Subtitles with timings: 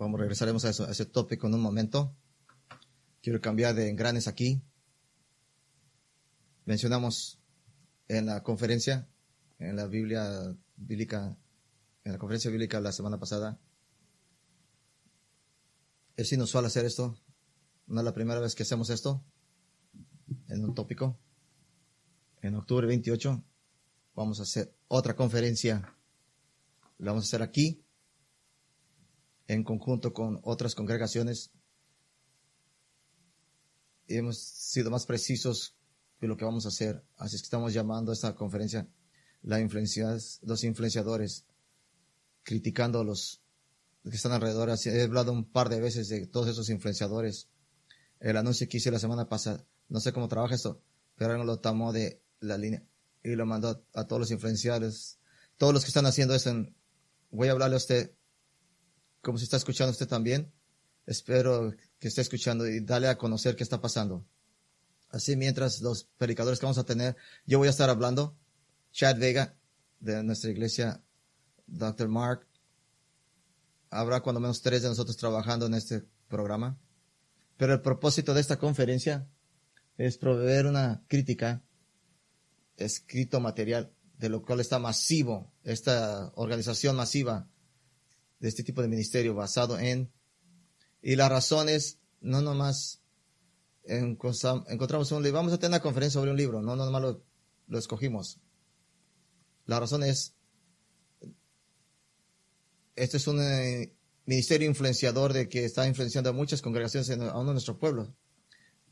[0.00, 2.16] Vamos, regresaremos a, eso, ese tópico en un momento.
[3.20, 4.62] Quiero cambiar de engranes aquí.
[6.64, 7.38] Mencionamos
[8.08, 9.10] en la conferencia,
[9.58, 11.36] en la Biblia bíblica,
[12.04, 13.60] en la conferencia bíblica la semana pasada.
[16.16, 17.18] Es inusual hacer esto.
[17.86, 19.22] No es la primera vez que hacemos esto
[20.48, 21.18] en un tópico.
[22.40, 23.44] En octubre 28
[24.14, 25.94] vamos a hacer otra conferencia.
[26.96, 27.84] La vamos a hacer aquí
[29.50, 31.50] en conjunto con otras congregaciones.
[34.06, 35.76] hemos sido más precisos
[36.20, 37.04] de lo que vamos a hacer.
[37.16, 38.88] Así es que estamos llamando a esta conferencia
[39.42, 41.46] la los influenciadores,
[42.44, 43.42] criticando a los
[44.04, 44.70] que están alrededor.
[44.84, 47.48] He hablado un par de veces de todos esos influenciadores.
[48.20, 50.80] El anuncio que hice la semana pasada, no sé cómo trabaja esto,
[51.16, 52.84] pero lo tomó de la línea
[53.24, 55.18] y lo mandó a, todos los influenciadores.
[55.56, 56.54] Todos los que están haciendo eso,
[57.30, 58.14] voy a hablarle a usted
[59.22, 60.52] como si está escuchando usted también.
[61.06, 64.26] Espero que esté escuchando y dale a conocer qué está pasando.
[65.10, 68.36] Así mientras los predicadores que vamos a tener, yo voy a estar hablando.
[68.92, 69.56] Chad Vega,
[69.98, 71.02] de nuestra iglesia,
[71.66, 72.08] Dr.
[72.08, 72.46] Mark.
[73.90, 76.78] Habrá cuando menos tres de nosotros trabajando en este programa.
[77.56, 79.28] Pero el propósito de esta conferencia
[79.98, 81.62] es proveer una crítica,
[82.76, 87.48] escrito material, de lo cual está masivo, esta organización masiva
[88.40, 90.10] de este tipo de ministerio basado en,
[91.02, 93.00] y la razón es, no nomás
[93.84, 97.22] encontramos un libro, vamos a tener una conferencia sobre un libro, no nomás lo,
[97.68, 98.40] lo escogimos.
[99.66, 100.34] La razón es,
[102.96, 103.94] este es un eh,
[104.26, 108.10] ministerio influenciador de que está influenciando a muchas congregaciones en, a uno de nuestros pueblos,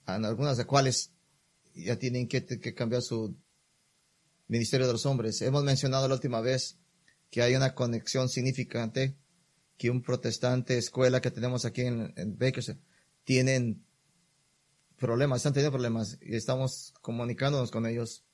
[0.06, 1.12] en algunas de cuales
[1.74, 3.36] ya tienen que, que cambiar su
[4.46, 5.40] ministerio de los hombres.
[5.42, 6.78] Hemos mencionado la última vez
[7.30, 9.16] que hay una conexión significante
[9.78, 12.36] que un protestante escuela que tenemos aquí en, en
[13.24, 13.84] tienen
[14.96, 18.24] problemas, están teniendo problemas y estamos comunicándonos con ellos.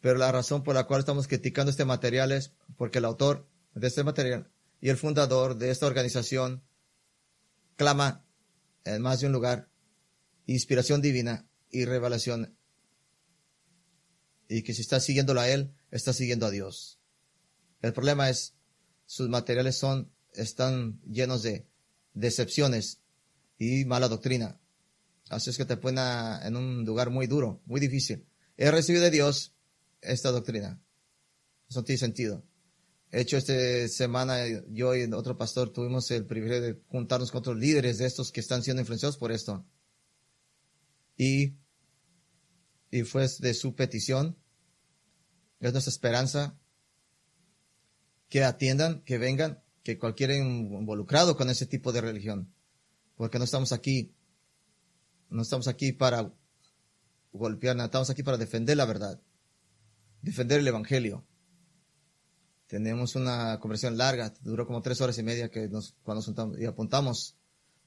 [0.00, 3.86] Pero la razón por la cual estamos criticando este material es porque el autor de
[3.86, 6.64] este material y el fundador de esta organización
[7.76, 8.24] clama
[8.84, 9.70] en más de un lugar
[10.46, 12.56] inspiración divina y revelación.
[14.48, 16.98] Y que si está siguiéndolo a él, está siguiendo a Dios.
[17.80, 18.56] El problema es,
[19.06, 21.66] sus materiales son están llenos de
[22.14, 23.00] decepciones
[23.58, 24.60] y mala doctrina.
[25.28, 26.00] Así es que te pone
[26.42, 28.26] en un lugar muy duro, muy difícil.
[28.56, 29.54] He recibido de Dios
[30.00, 30.80] esta doctrina.
[31.68, 32.44] Eso tiene sentido.
[33.10, 34.38] De hecho, esta semana
[34.70, 38.40] yo y otro pastor tuvimos el privilegio de juntarnos con otros líderes de estos que
[38.40, 39.66] están siendo influenciados por esto.
[41.16, 41.56] Y,
[42.90, 44.38] y fue de su petición,
[45.60, 46.58] es nuestra esperanza,
[48.28, 52.52] que atiendan, que vengan que cualquiera involucrado con ese tipo de religión.
[53.16, 54.12] Porque no estamos aquí,
[55.30, 56.30] no estamos aquí para
[57.32, 59.18] golpear, estamos aquí para defender la verdad,
[60.20, 61.24] defender el evangelio.
[62.66, 66.66] Tenemos una conversación larga, duró como tres horas y media que nos, cuando nos y
[66.66, 67.38] apuntamos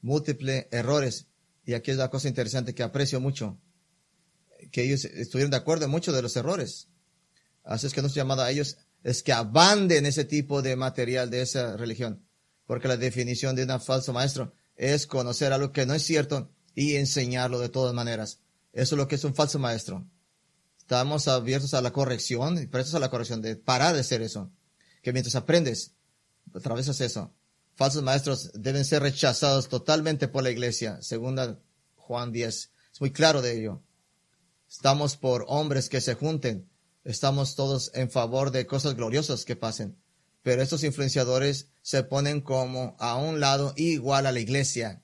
[0.01, 1.27] múltiples errores.
[1.65, 3.59] Y aquí es la cosa interesante que aprecio mucho,
[4.71, 6.87] que ellos estuvieron de acuerdo en muchos de los errores.
[7.63, 11.41] Así es que nos llamado a ellos es que abanden ese tipo de material de
[11.41, 12.25] esa religión.
[12.65, 16.95] Porque la definición de un falso maestro es conocer algo que no es cierto y
[16.95, 18.39] enseñarlo de todas maneras.
[18.73, 20.05] Eso es lo que es un falso maestro.
[20.77, 24.51] Estamos abiertos a la corrección y prestos a la corrección de parar de ser eso.
[25.01, 25.93] Que mientras aprendes,
[26.53, 27.33] atravesas eso.
[27.75, 31.01] Falsos maestros deben ser rechazados totalmente por la iglesia.
[31.01, 31.59] Segunda
[31.95, 32.71] Juan 10.
[32.93, 33.81] Es muy claro de ello.
[34.69, 36.70] Estamos por hombres que se junten
[37.03, 39.97] estamos todos en favor de cosas gloriosas que pasen.
[40.43, 45.03] Pero estos influenciadores se ponen como a un lado igual a la iglesia.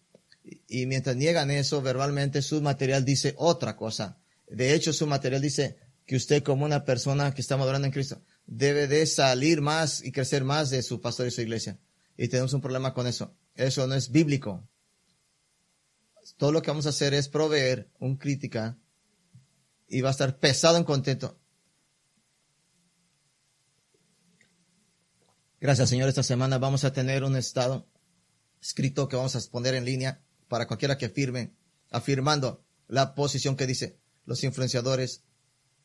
[0.67, 4.17] Y mientras niegan eso, verbalmente su material dice otra cosa.
[4.47, 8.21] De hecho, su material dice que usted como una persona que está madurando en Cristo
[8.45, 11.77] debe de salir más y crecer más de su pastor y su iglesia.
[12.17, 13.35] Y tenemos un problema con eso.
[13.55, 14.67] Eso no es bíblico.
[16.37, 18.77] Todo lo que vamos a hacer es proveer un crítica
[19.87, 21.37] y va a estar pesado en contento
[25.59, 26.07] Gracias, Señor.
[26.07, 27.87] Esta semana vamos a tener un estado
[28.61, 31.55] escrito que vamos a poner en línea para cualquiera que firme,
[31.89, 35.23] afirmando la posición que dice los influenciadores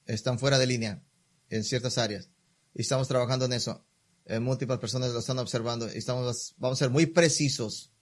[0.05, 1.03] están fuera de línea
[1.49, 2.29] en ciertas áreas.
[2.75, 3.87] Y estamos trabajando en eso.
[4.27, 7.93] Eh, múltiples personas lo están observando y estamos, vamos a ser muy precisos.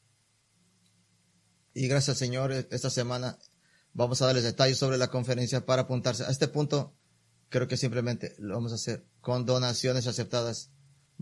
[1.73, 3.38] Y gracias, Señor, esta semana
[3.93, 6.25] vamos a darles detalles sobre la conferencia para apuntarse.
[6.25, 6.96] A este punto,
[7.49, 10.73] creo que simplemente lo vamos a hacer con donaciones aceptadas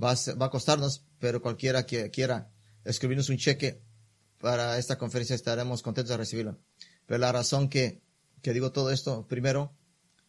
[0.02, 2.50] va a, va a costarnos, pero cualquiera que quiera
[2.84, 3.82] escribirnos un cheque
[4.38, 6.58] para esta conferencia, estaremos contentos de recibirlo.
[7.06, 8.02] Pero la razón que,
[8.42, 9.74] que digo todo esto, primero,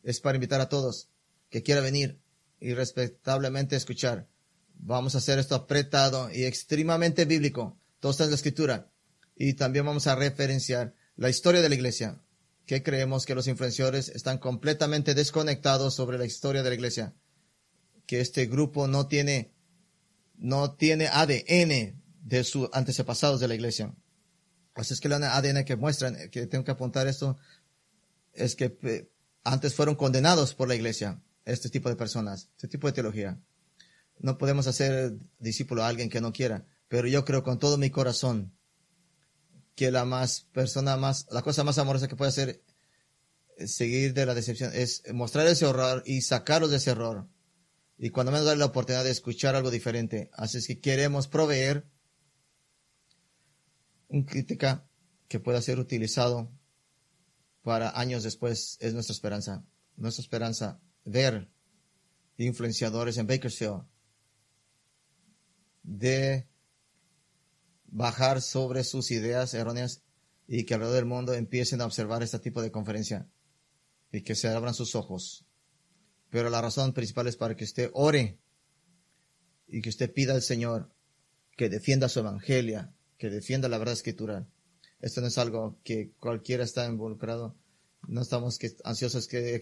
[0.03, 1.09] es para invitar a todos
[1.49, 2.19] que quiera venir
[2.59, 4.27] y respetablemente escuchar.
[4.75, 7.77] Vamos a hacer esto apretado y extremadamente bíblico.
[7.99, 8.91] Todo está en la escritura.
[9.35, 12.21] Y también vamos a referenciar la historia de la iglesia,
[12.65, 17.13] que creemos que los influenciadores están completamente desconectados sobre la historia de la iglesia,
[18.05, 19.53] que este grupo no tiene,
[20.39, 23.93] no tiene ADN de sus antepasados de la iglesia.
[24.73, 27.37] Así es que el ADN que muestran, que tengo que apuntar esto,
[28.33, 29.11] es que eh,
[29.43, 33.39] antes fueron condenados por la iglesia, este tipo de personas, este tipo de teología.
[34.19, 37.89] No podemos hacer discípulo a alguien que no quiera, pero yo creo con todo mi
[37.89, 38.53] corazón
[39.75, 42.61] que la más persona más, la cosa más amorosa que puede hacer
[43.57, 47.27] es seguir de la decepción es mostrar ese horror y sacarlos de ese error.
[48.01, 50.31] Y cuando menos darle la oportunidad de escuchar algo diferente.
[50.33, 51.85] Así es que queremos proveer
[54.07, 54.87] un crítica
[55.27, 56.49] que pueda ser utilizado
[57.61, 59.65] para años después es nuestra esperanza.
[59.97, 61.51] Nuestra esperanza ver
[62.37, 63.83] influenciadores en Bakersfield
[65.83, 66.47] de
[67.87, 70.03] bajar sobre sus ideas erróneas
[70.47, 73.29] y que alrededor del mundo empiecen a observar este tipo de conferencia
[74.11, 75.48] y que se abran sus ojos.
[76.29, 78.37] Pero la razón principal es para que usted ore
[79.67, 80.91] y que usted pida al Señor
[81.55, 84.47] que defienda su evangelio, que defienda la verdad escritural.
[85.01, 87.55] Esto no es algo que cualquiera está involucrado.
[88.07, 89.61] No estamos ansiosos que,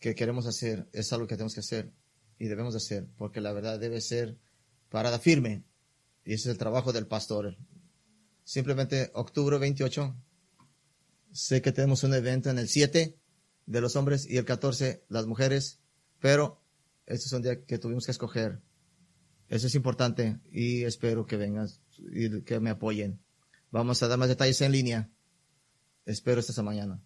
[0.00, 0.88] que queremos hacer.
[0.92, 1.92] Es algo que tenemos que hacer
[2.38, 4.36] y debemos hacer porque la verdad debe ser
[4.88, 5.64] parada firme.
[6.24, 7.56] Y ese es el trabajo del pastor.
[8.44, 10.16] Simplemente octubre 28.
[11.32, 13.16] Sé que tenemos un evento en el 7
[13.66, 15.80] de los hombres y el 14 las mujeres,
[16.24, 16.58] pero
[17.04, 18.62] este es un día que tuvimos que escoger.
[19.50, 23.22] Eso es importante y espero que vengas y que me apoyen.
[23.70, 25.10] Vamos a dar más detalles en línea.
[26.06, 27.04] Espero esta mañana.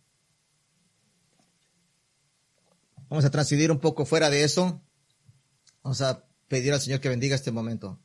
[3.09, 4.81] Vamos a transidir un poco fuera de eso.
[5.83, 8.01] Vamos a pedir al Señor que bendiga este momento.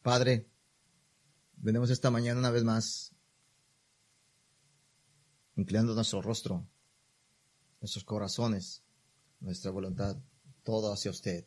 [0.00, 0.48] Padre,
[1.58, 3.14] venimos esta mañana una vez más,
[5.54, 6.66] inclinando nuestro rostro,
[7.80, 8.82] nuestros corazones,
[9.40, 10.16] nuestra voluntad,
[10.62, 11.46] todo hacia usted.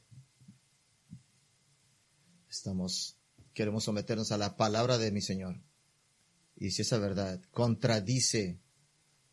[2.49, 3.17] Estamos,
[3.53, 5.61] queremos someternos a la palabra de mi Señor.
[6.55, 8.59] Y si esa verdad contradice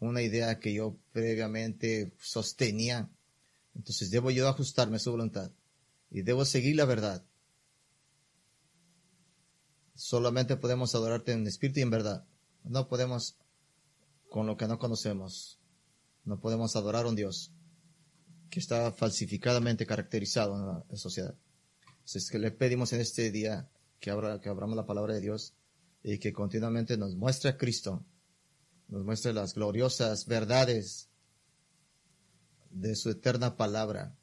[0.01, 3.11] una idea que yo previamente sostenía,
[3.75, 5.51] entonces debo yo ajustarme a su voluntad
[6.11, 7.25] y debo seguir la verdad.
[9.95, 12.25] Solamente podemos adorarte en espíritu y en verdad.
[12.63, 13.37] No podemos
[14.31, 15.58] con lo que no conocemos.
[16.29, 17.55] No podemos adorar a un Dios
[18.51, 21.35] que está falsificadamente caracterizado en la sociedad.
[22.05, 25.55] Es que le pedimos en este día que, abra, que abramos la palabra de Dios
[26.03, 28.05] y que continuamente nos muestre a Cristo,
[28.89, 31.09] nos muestre las gloriosas verdades
[32.69, 34.15] de su eterna palabra.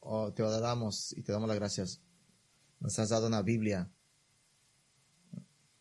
[0.00, 2.00] Oh, te adoramos y te damos las gracias.
[2.80, 3.92] Nos has dado una Biblia,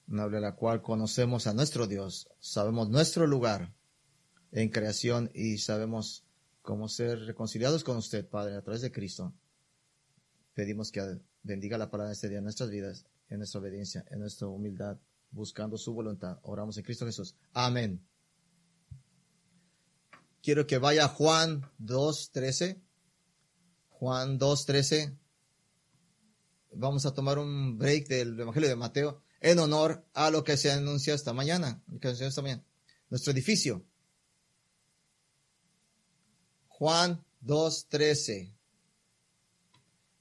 [0.07, 3.73] una Biblia la cual conocemos a nuestro Dios, sabemos nuestro lugar
[4.51, 6.23] en creación y sabemos
[6.61, 9.33] cómo ser reconciliados con usted, Padre, a través de Cristo
[10.59, 11.01] pedimos que
[11.41, 14.97] bendiga la palabra de este día en nuestras vidas, en nuestra obediencia, en nuestra humildad,
[15.31, 16.37] buscando su voluntad.
[16.43, 17.33] Oramos en Cristo Jesús.
[17.53, 18.05] Amén.
[20.43, 22.77] Quiero que vaya Juan 2.13.
[23.87, 25.17] Juan 2.13.
[26.73, 30.73] Vamos a tomar un break del Evangelio de Mateo en honor a lo que se
[30.73, 31.81] anuncia esta mañana.
[32.01, 32.65] esta mañana.
[33.09, 33.85] Nuestro edificio.
[36.79, 38.55] Juan 2.13.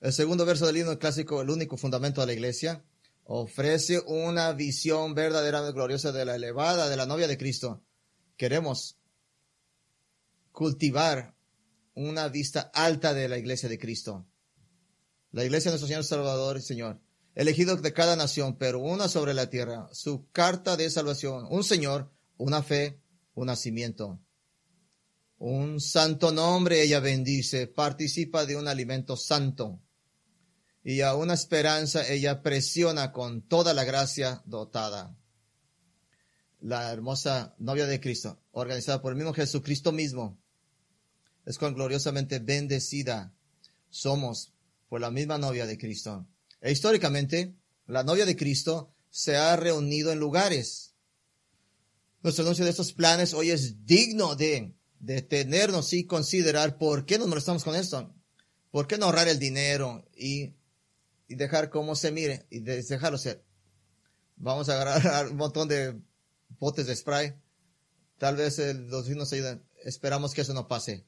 [0.01, 2.85] El segundo verso del himno clásico, el único fundamento de la iglesia,
[3.23, 7.85] ofrece una visión verdaderamente gloriosa de la elevada de la novia de Cristo.
[8.37, 8.99] Queremos
[10.51, 11.37] cultivar
[11.95, 14.27] una vista alta de la iglesia de Cristo.
[15.31, 17.01] La iglesia de nuestro Señor Salvador y Señor,
[17.37, 22.11] elegido de cada nación, pero una sobre la tierra, su carta de salvación, un Señor,
[22.37, 23.01] una fe,
[23.35, 24.19] un nacimiento.
[25.39, 29.81] Un santo nombre ella bendice, participa de un alimento santo
[30.83, 35.17] y a una esperanza ella presiona con toda la gracia dotada.
[36.61, 40.41] La hermosa novia de Cristo, organizada por el mismo Jesucristo mismo,
[41.47, 43.33] es con gloriosamente bendecida.
[43.91, 44.53] Somos
[44.89, 46.27] por la misma novia de Cristo.
[46.61, 47.55] E históricamente,
[47.87, 50.95] la novia de Cristo se ha reunido en lugares.
[52.25, 57.29] Nuestro anuncio de estos planes hoy es digno de detenernos y considerar por qué nos
[57.29, 58.15] molestamos con esto.
[58.71, 60.55] ¿Por qué no ahorrar el dinero y
[61.29, 63.45] y dejar cómo se mire y dejarlo ser.
[64.37, 66.01] Vamos a agarrar un montón de
[66.59, 67.35] botes de spray.
[68.17, 69.63] Tal vez los vecinos nos ayuden.
[69.85, 71.07] Esperamos que eso no pase.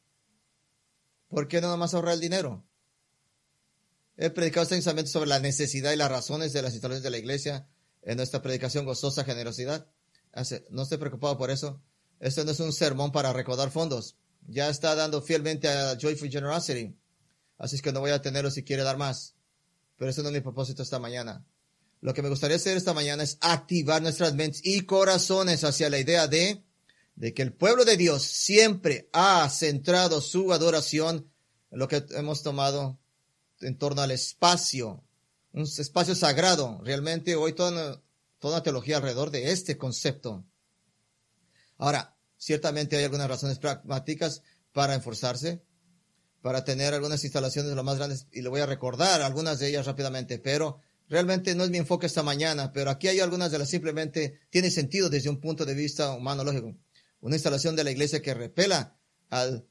[1.29, 2.65] ¿Por qué no nomás ahorrar el dinero?
[4.17, 7.69] He predicado extensamente sobre la necesidad y las razones de las instalaciones de la iglesia
[8.03, 9.91] en nuestra predicación gozosa generosidad.
[10.69, 11.83] No estoy preocupado por eso.
[12.21, 14.17] Esto no es un sermón para recaudar fondos.
[14.47, 16.95] Ya está dando fielmente a Joyful Generosity.
[17.59, 19.35] Así es que no voy a tenerlo si quiere dar más.
[19.97, 21.45] Pero eso no es mi propósito esta mañana.
[22.01, 25.99] Lo que me gustaría hacer esta mañana es activar nuestras mentes y corazones hacia la
[25.99, 26.63] idea de,
[27.17, 31.31] de que el pueblo de Dios siempre ha centrado su adoración
[31.71, 32.99] en lo que hemos tomado
[33.61, 35.05] en torno al espacio,
[35.53, 36.81] un espacio sagrado.
[36.83, 38.01] Realmente hoy toda,
[38.39, 40.45] toda teología alrededor de este concepto.
[41.81, 45.63] Ahora, ciertamente hay algunas razones pragmáticas para enforzarse,
[46.43, 49.87] para tener algunas instalaciones lo más grandes, y le voy a recordar algunas de ellas
[49.87, 53.71] rápidamente, pero realmente no es mi enfoque esta mañana, pero aquí hay algunas de las
[53.71, 56.77] simplemente tiene sentido desde un punto de vista humano lógico.
[57.21, 58.99] Una instalación de la iglesia que repela
[59.31, 59.67] al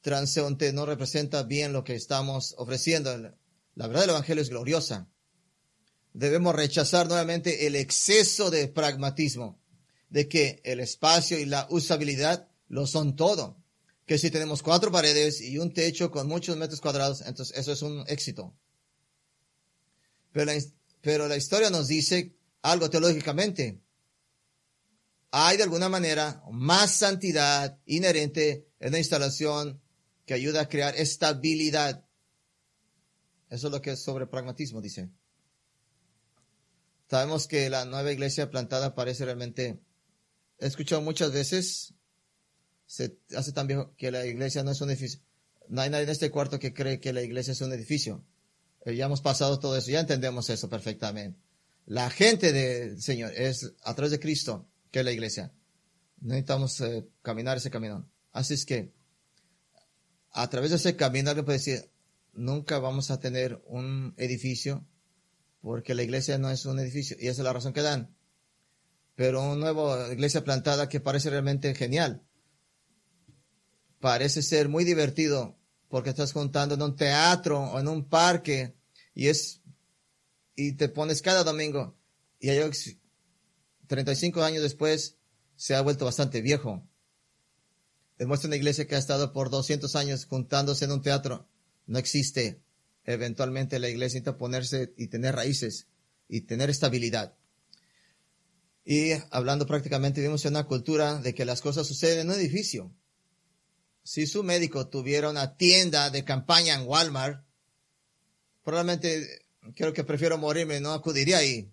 [0.00, 3.16] transeúnte no representa bien lo que estamos ofreciendo.
[3.76, 5.08] La verdad del Evangelio es gloriosa.
[6.12, 9.60] Debemos rechazar nuevamente el exceso de pragmatismo,
[10.10, 13.58] de que el espacio y la usabilidad lo son todo
[14.08, 17.82] que si tenemos cuatro paredes y un techo con muchos metros cuadrados, entonces eso es
[17.82, 18.56] un éxito.
[20.32, 20.58] Pero la,
[21.02, 23.82] pero la historia nos dice algo teológicamente.
[25.30, 29.82] Hay de alguna manera más santidad inherente en la instalación
[30.24, 32.06] que ayuda a crear estabilidad.
[33.50, 35.10] Eso es lo que es sobre pragmatismo, dice.
[37.10, 39.82] Sabemos que la nueva iglesia plantada parece realmente,
[40.58, 41.94] he escuchado muchas veces
[42.86, 45.20] se hace tan viejo que la iglesia no es un edificio.
[45.68, 48.24] No hay nadie en este cuarto que cree que la iglesia es un edificio.
[48.84, 51.38] Eh, ya hemos pasado todo eso, ya entendemos eso perfectamente.
[51.84, 55.52] La gente del Señor es a través de Cristo que es la iglesia.
[56.20, 58.08] Necesitamos eh, caminar ese camino.
[58.32, 58.92] Así es que
[60.32, 61.90] a través de ese camino alguien puede decir,
[62.32, 64.86] nunca vamos a tener un edificio
[65.60, 68.16] porque la iglesia no es un edificio y esa es la razón que dan.
[69.18, 72.22] Pero una nueva iglesia plantada que parece realmente genial
[73.98, 75.58] parece ser muy divertido
[75.88, 78.76] porque estás contando en un teatro o en un parque
[79.14, 79.60] y es
[80.54, 81.98] y te pones cada domingo
[82.38, 82.60] y hay
[83.88, 85.16] 35 años después
[85.56, 86.88] se ha vuelto bastante viejo.
[88.18, 91.48] Demuestra una iglesia que ha estado por 200 años juntándose en un teatro.
[91.86, 92.62] No existe.
[93.02, 95.88] Eventualmente la iglesia necesita ponerse y tener raíces
[96.28, 97.37] y tener estabilidad.
[98.90, 102.90] Y hablando prácticamente, vivimos en una cultura de que las cosas suceden en un edificio.
[104.02, 107.44] Si su médico tuviera una tienda de campaña en Walmart,
[108.64, 109.44] probablemente
[109.76, 111.70] creo que prefiero morirme, no acudiría ahí.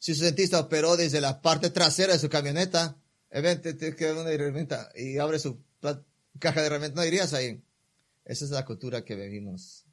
[0.00, 3.00] Si su dentista operó desde la parte trasera de su camioneta,
[3.30, 5.62] eventualmente te una herramienta y abre su
[6.40, 7.62] caja de herramientas, no irías ahí.
[8.24, 9.86] Esa es la cultura que vivimos.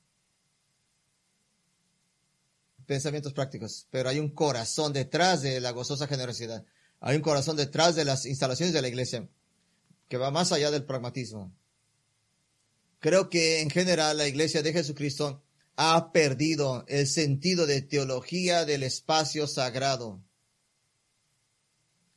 [2.88, 6.66] Pensamientos prácticos, pero hay un corazón detrás de la gozosa generosidad.
[7.02, 9.30] Hay un corazón detrás de las instalaciones de la iglesia
[10.08, 11.54] que va más allá del pragmatismo.
[13.00, 15.44] Creo que en general la iglesia de Jesucristo
[15.76, 20.24] ha perdido el sentido de teología del espacio sagrado.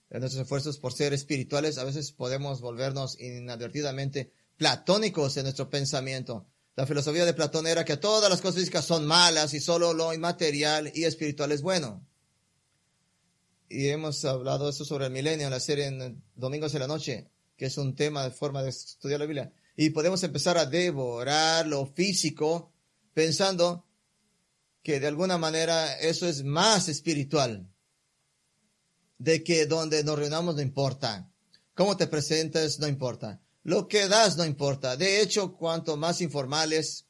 [0.08, 6.46] En nuestros esfuerzos por ser espirituales, a veces podemos volvernos inadvertidamente platónicos en nuestro pensamiento.
[6.76, 10.14] La filosofía de Platón era que todas las cosas físicas son malas y solo lo
[10.14, 12.06] inmaterial y espiritual es bueno.
[13.68, 17.30] Y hemos hablado eso sobre el milenio en la serie en Domingos de la Noche
[17.60, 19.52] que es un tema de forma de estudiar la Biblia.
[19.76, 22.72] Y podemos empezar a devorar lo físico
[23.12, 23.84] pensando
[24.82, 27.68] que de alguna manera eso es más espiritual.
[29.18, 31.30] De que donde nos reunamos no importa.
[31.74, 33.42] Cómo te presentas no importa.
[33.62, 34.96] Lo que das no importa.
[34.96, 37.06] De hecho, cuanto más informales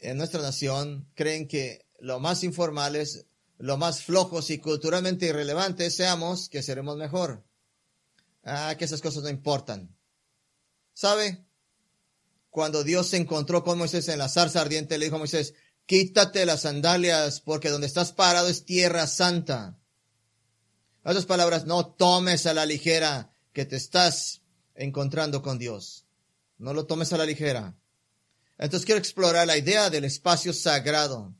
[0.00, 3.26] en nuestra nación creen que lo más informales,
[3.58, 7.44] lo más flojos y culturalmente irrelevantes seamos, que seremos mejor.
[8.42, 9.94] Ah, que esas cosas no importan.
[10.94, 11.44] ¿Sabe?
[12.48, 15.54] Cuando Dios se encontró con Moisés en la zarza ardiente, le dijo a Moisés,
[15.86, 19.78] quítate las sandalias porque donde estás parado es tierra santa.
[21.04, 24.42] Esas palabras, no tomes a la ligera que te estás
[24.74, 26.06] encontrando con Dios.
[26.58, 27.76] No lo tomes a la ligera.
[28.58, 31.34] Entonces quiero explorar la idea del espacio sagrado.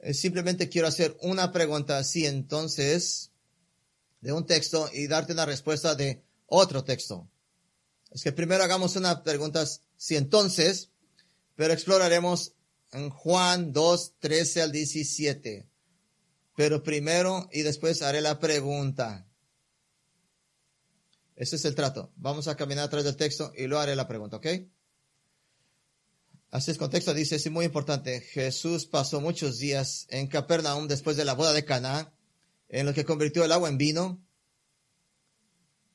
[0.00, 3.30] Eh, simplemente quiero hacer una pregunta así entonces
[4.20, 7.28] de un texto y darte una respuesta de otro texto.
[8.10, 9.64] Es que primero hagamos una pregunta
[9.96, 10.90] si entonces,
[11.56, 12.52] pero exploraremos
[12.92, 15.66] en Juan 2, 13 al 17.
[16.54, 19.26] Pero primero y después haré la pregunta.
[21.36, 22.12] Ese es el trato.
[22.16, 24.46] Vamos a caminar atrás del texto y luego haré la pregunta, ¿ok?
[26.50, 28.20] Así es, contexto dice, es muy importante.
[28.20, 32.12] Jesús pasó muchos días en Capernaum después de la boda de Caná,
[32.68, 34.22] en lo que convirtió el agua en vino.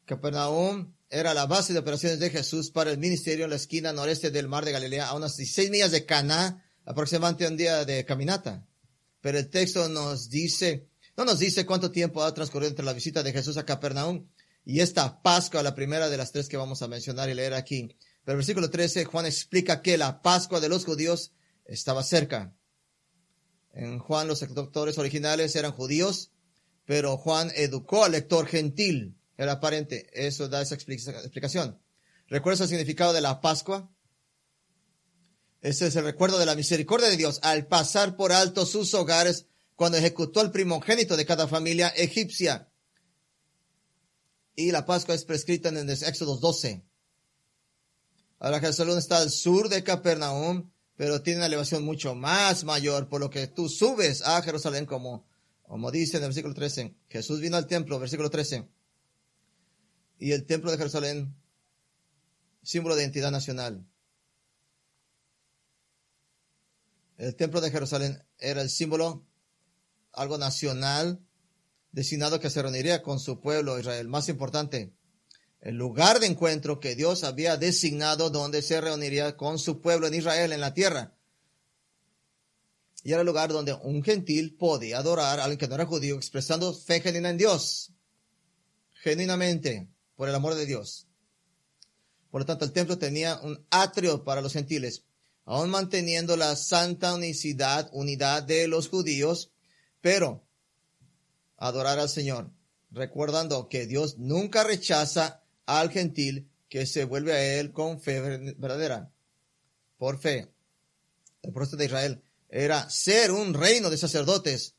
[0.05, 4.31] Capernaum era la base de operaciones de Jesús para el ministerio en la esquina noreste
[4.31, 8.65] del mar de Galilea, a unas 16 millas de Caná, aproximadamente un día de caminata.
[9.21, 13.21] Pero el texto nos dice, no nos dice cuánto tiempo ha transcurrido entre la visita
[13.21, 14.27] de Jesús a Capernaum
[14.69, 17.87] y esta Pascua, la primera de las tres que vamos a mencionar y leer aquí.
[18.25, 21.31] Pero el versículo 13, Juan explica que la Pascua de los judíos
[21.63, 22.53] estaba cerca.
[23.71, 26.33] En Juan los doctores originales eran judíos,
[26.83, 30.09] pero Juan educó al lector gentil el aparente.
[30.11, 31.81] Eso da esa explicación.
[32.27, 33.89] ¿Recuerdas el significado de la Pascua?
[35.61, 39.45] Ese es el recuerdo de la misericordia de Dios al pasar por alto sus hogares
[39.77, 42.69] cuando ejecutó el primogénito de cada familia egipcia.
[44.57, 46.83] Y la Pascua es prescrita en el Éxodo 12.
[48.39, 53.21] Ahora Jerusalén está al sur de Capernaum, pero tiene una elevación mucho más mayor, por
[53.21, 55.25] lo que tú subes a Jerusalén como,
[55.63, 56.93] como dice en el versículo 13.
[57.07, 58.67] Jesús vino al templo, versículo 13
[60.19, 61.35] y el templo de Jerusalén,
[62.63, 63.85] símbolo de identidad nacional.
[67.17, 69.25] El templo de Jerusalén era el símbolo,
[70.11, 71.25] algo nacional,
[71.91, 74.07] destinado que se reuniría con su pueblo Israel.
[74.07, 74.93] Más importante,
[75.61, 80.13] el lugar de encuentro que Dios había designado donde se reuniría con su pueblo en
[80.13, 81.15] Israel, en la tierra.
[83.03, 86.15] Y era el lugar donde un gentil podía adorar a alguien que no era judío,
[86.15, 87.91] expresando fe genuina en Dios.
[89.01, 91.07] Genuinamente por el amor de Dios.
[92.29, 95.03] Por lo tanto, el templo tenía un atrio para los gentiles,
[95.45, 99.51] aún manteniendo la santa unicidad, unidad de los judíos,
[100.01, 100.46] pero
[101.57, 102.51] adorar al Señor,
[102.91, 108.21] recordando que Dios nunca rechaza al gentil que se vuelve a Él con fe
[108.57, 109.11] verdadera,
[109.97, 110.51] por fe.
[111.41, 114.75] El propósito de Israel era ser un reino de sacerdotes,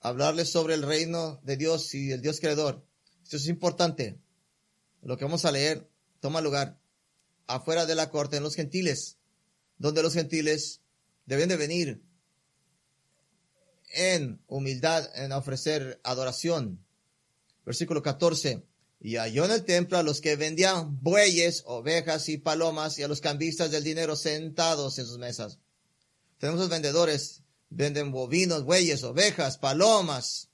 [0.00, 2.84] hablarles sobre el reino de Dios y el Dios creador,
[3.24, 4.18] esto es importante.
[5.02, 5.88] Lo que vamos a leer
[6.20, 6.78] toma lugar
[7.46, 9.18] afuera de la corte en los gentiles,
[9.78, 10.82] donde los gentiles
[11.24, 12.02] deben de venir
[13.94, 16.84] en humildad, en ofrecer adoración.
[17.64, 18.64] Versículo 14.
[19.00, 23.08] Y halló en el templo a los que vendían bueyes, ovejas y palomas y a
[23.08, 25.58] los cambistas del dinero sentados en sus mesas.
[26.38, 30.48] Tenemos los vendedores, venden bovinos, bueyes, ovejas, palomas,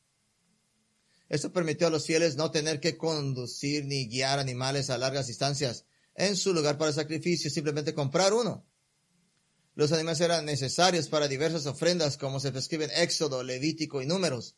[1.31, 5.87] esto permitió a los fieles no tener que conducir ni guiar animales a largas distancias
[6.17, 8.67] en su lugar para sacrificio, simplemente comprar uno.
[9.81, 14.55] Los animales eran necesarios para diversas ofrendas, como se prescribe en Éxodo, Levítico y Números.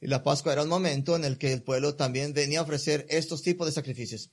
[0.00, 3.04] Y la Pascua era un momento en el que el pueblo también venía a ofrecer
[3.10, 4.30] estos tipos de sacrificios.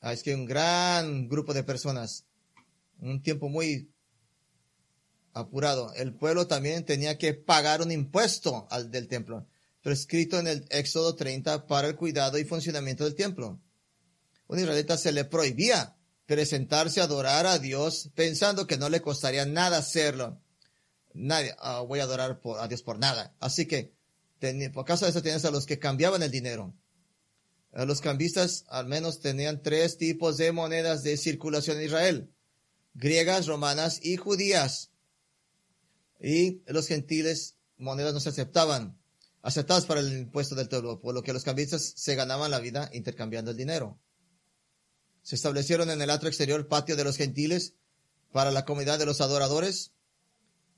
[0.00, 2.24] Ah, es que un gran grupo de personas,
[2.98, 3.92] un tiempo muy
[5.34, 9.46] apurado, el pueblo también tenía que pagar un impuesto al del templo
[9.82, 13.60] prescrito en el Éxodo 30 para el cuidado y funcionamiento del templo.
[14.48, 15.96] Un israelita se le prohibía
[16.32, 20.40] presentarse a adorar a Dios pensando que no le costaría nada hacerlo.
[21.12, 23.34] Nadie, ah, voy a adorar a Dios por nada.
[23.38, 23.92] Así que,
[24.72, 26.74] por causa de eso tienes a los que cambiaban el dinero.
[27.72, 32.30] los cambistas al menos tenían tres tipos de monedas de circulación en Israel.
[32.94, 34.90] Griegas, romanas y judías.
[36.18, 38.98] Y los gentiles monedas no se aceptaban
[39.42, 42.88] aceptadas para el impuesto del templo, por lo que los cambistas se ganaban la vida
[42.94, 44.00] intercambiando el dinero.
[45.22, 47.74] Se establecieron en el atrio exterior patio de los gentiles
[48.32, 49.92] para la comunidad de los adoradores.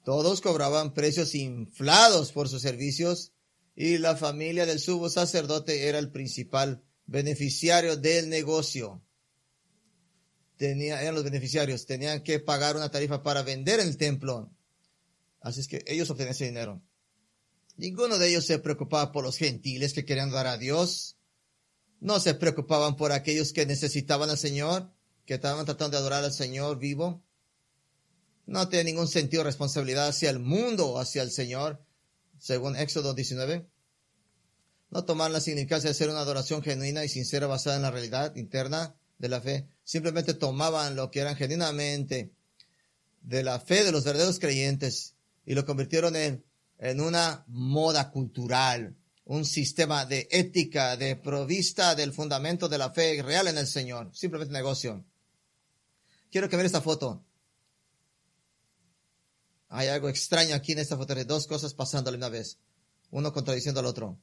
[0.04, 3.33] Todos cobraban precios inflados por sus servicios
[3.74, 9.02] y la familia del subo sacerdote era el principal beneficiario del negocio.
[10.57, 14.52] Tenía, eran los beneficiarios, tenían que pagar una tarifa para vender el templo.
[15.40, 16.83] Así es que ellos obtenían ese dinero.
[17.76, 21.13] Ninguno de ellos se preocupaba por los gentiles que querían dar a Dios.
[22.05, 24.90] No se preocupaban por aquellos que necesitaban al Señor,
[25.25, 27.23] que estaban tratando de adorar al Señor vivo.
[28.45, 31.83] No tiene ningún sentido de responsabilidad hacia el mundo hacia el Señor,
[32.38, 33.67] según Éxodo 19.
[34.90, 38.37] No tomaban la significancia de ser una adoración genuina y sincera basada en la realidad
[38.37, 39.67] interna de la fe.
[39.83, 42.35] Simplemente tomaban lo que eran genuinamente
[43.23, 45.14] de la fe de los verdaderos creyentes
[45.47, 46.45] y lo convirtieron en
[46.79, 48.95] en una moda cultural,
[49.26, 54.10] un sistema de ética, de provista del fundamento de la fe real en el Señor,
[54.14, 55.04] simplemente negocio.
[56.30, 57.24] Quiero que vean esta foto.
[59.68, 62.58] hay algo extraño aquí en esta fotografía, dos cosas pasando a la misma vez,
[63.10, 64.18] uno contradiciendo al otro.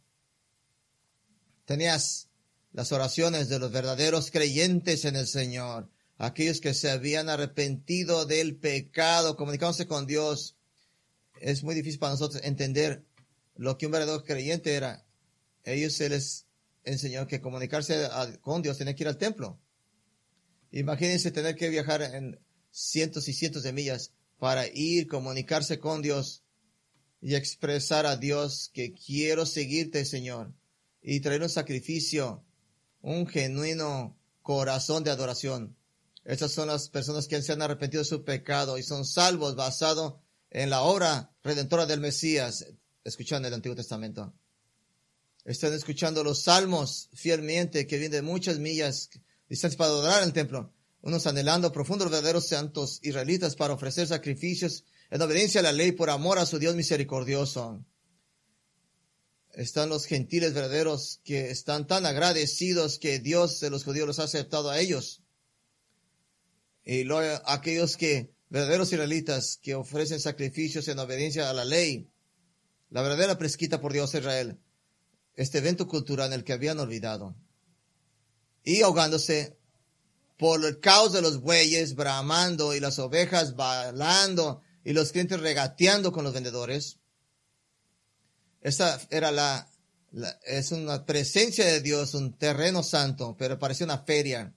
[1.65, 2.29] Tenías
[2.71, 8.55] las oraciones de los verdaderos creyentes en el Señor, aquellos que se habían arrepentido del
[8.55, 10.55] pecado, comunicándose con Dios.
[11.39, 13.03] Es muy difícil para nosotros entender
[13.62, 15.06] lo que un verdadero creyente era.
[15.63, 16.47] Ellos se les
[16.84, 18.10] enseñó que comunicarse
[18.41, 19.62] con Dios tenía que ir al templo.
[20.71, 22.39] Imagínense tener que viajar en
[22.71, 26.43] cientos y cientos de millas para ir, comunicarse con Dios
[27.21, 30.56] y expresar a Dios que quiero seguirte, Señor,
[31.00, 32.43] y traer un sacrificio,
[33.02, 35.78] un genuino corazón de adoración.
[36.26, 40.19] Estas son las personas que se han arrepentido de su pecado y son salvos basado
[40.50, 42.65] en la obra redentora del Mesías,
[43.03, 44.33] escuchando el Antiguo Testamento.
[45.43, 49.09] Están escuchando los salmos fielmente que vienen de muchas millas
[49.49, 50.73] distancia para adorar el templo.
[51.01, 56.09] Unos anhelando profundos verdaderos santos israelitas para ofrecer sacrificios en obediencia a la ley por
[56.09, 57.83] amor a su Dios misericordioso.
[59.53, 64.23] Están los gentiles verdaderos que están tan agradecidos que Dios de los judíos los ha
[64.23, 65.23] aceptado a ellos.
[66.85, 67.05] Y
[67.45, 72.11] aquellos que, verdaderos israelitas, que ofrecen sacrificios en obediencia a la ley,
[72.91, 74.60] la verdadera presquita por Dios Israel,
[75.34, 77.36] este evento cultural en el que habían olvidado.
[78.63, 79.58] Y ahogándose
[80.38, 86.12] por el caos de los bueyes bramando y las ovejas balando y los clientes regateando
[86.12, 86.97] con los vendedores.
[88.60, 89.71] Esa era la,
[90.45, 94.54] es una presencia de Dios, un terreno santo, pero parecía una feria,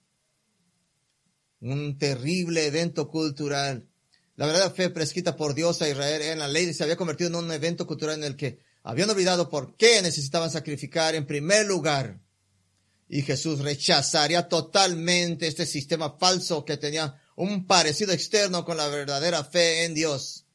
[1.61, 3.87] un terrible evento cultural.
[4.35, 7.35] La verdadera fe prescrita por Dios a Israel en la ley se había convertido en
[7.35, 12.19] un evento cultural en el que habían olvidado por qué necesitaban sacrificar en primer lugar.
[13.07, 19.43] Y Jesús rechazaría totalmente este sistema falso que tenía un parecido externo con la verdadera
[19.43, 20.45] fe en Dios.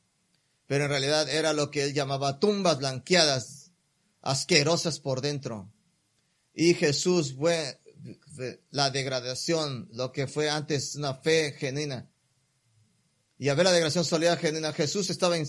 [0.67, 3.71] Pero en realidad era lo que él llamaba tumbas blanqueadas,
[4.21, 5.73] asquerosas por dentro.
[6.53, 7.81] Y Jesús fue
[8.71, 12.10] la degradación, lo que fue antes una fe genuina.
[13.41, 15.49] Y a ver la degradación sólida genuina, Jesús estaba en,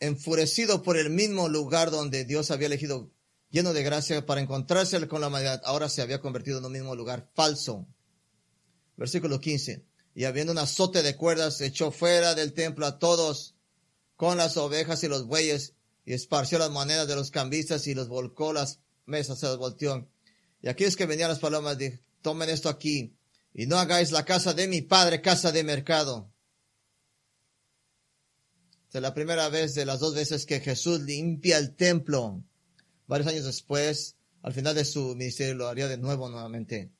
[0.00, 3.10] enfurecido por el mismo lugar donde Dios había elegido,
[3.48, 6.94] lleno de gracia, para encontrarse con la humanidad, ahora se había convertido en un mismo
[6.94, 7.86] lugar falso.
[8.98, 9.82] Versículo 15.
[10.14, 13.54] Y habiendo un azote de cuerdas, echó fuera del templo a todos
[14.16, 15.72] con las ovejas y los bueyes,
[16.04, 20.06] y esparció las monedas de los cambistas y los volcó las mesas, se las volteó.
[20.60, 23.16] Y aquellos que venían las palomas, dijo, tomen esto aquí,
[23.54, 26.31] y no hagáis la casa de mi padre casa de mercado.
[28.92, 32.44] Es la primera vez de las dos veces que Jesús limpia el templo.
[33.06, 36.92] Varios años después, al final de su ministerio, lo haría de nuevo nuevamente.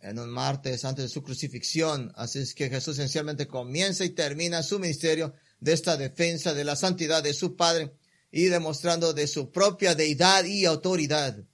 [0.00, 2.10] En un martes antes de su crucifixión.
[2.16, 6.74] Así es que Jesús esencialmente comienza y termina su ministerio de esta defensa de la
[6.74, 7.92] santidad de su Padre
[8.30, 11.44] y demostrando de su propia deidad y autoridad.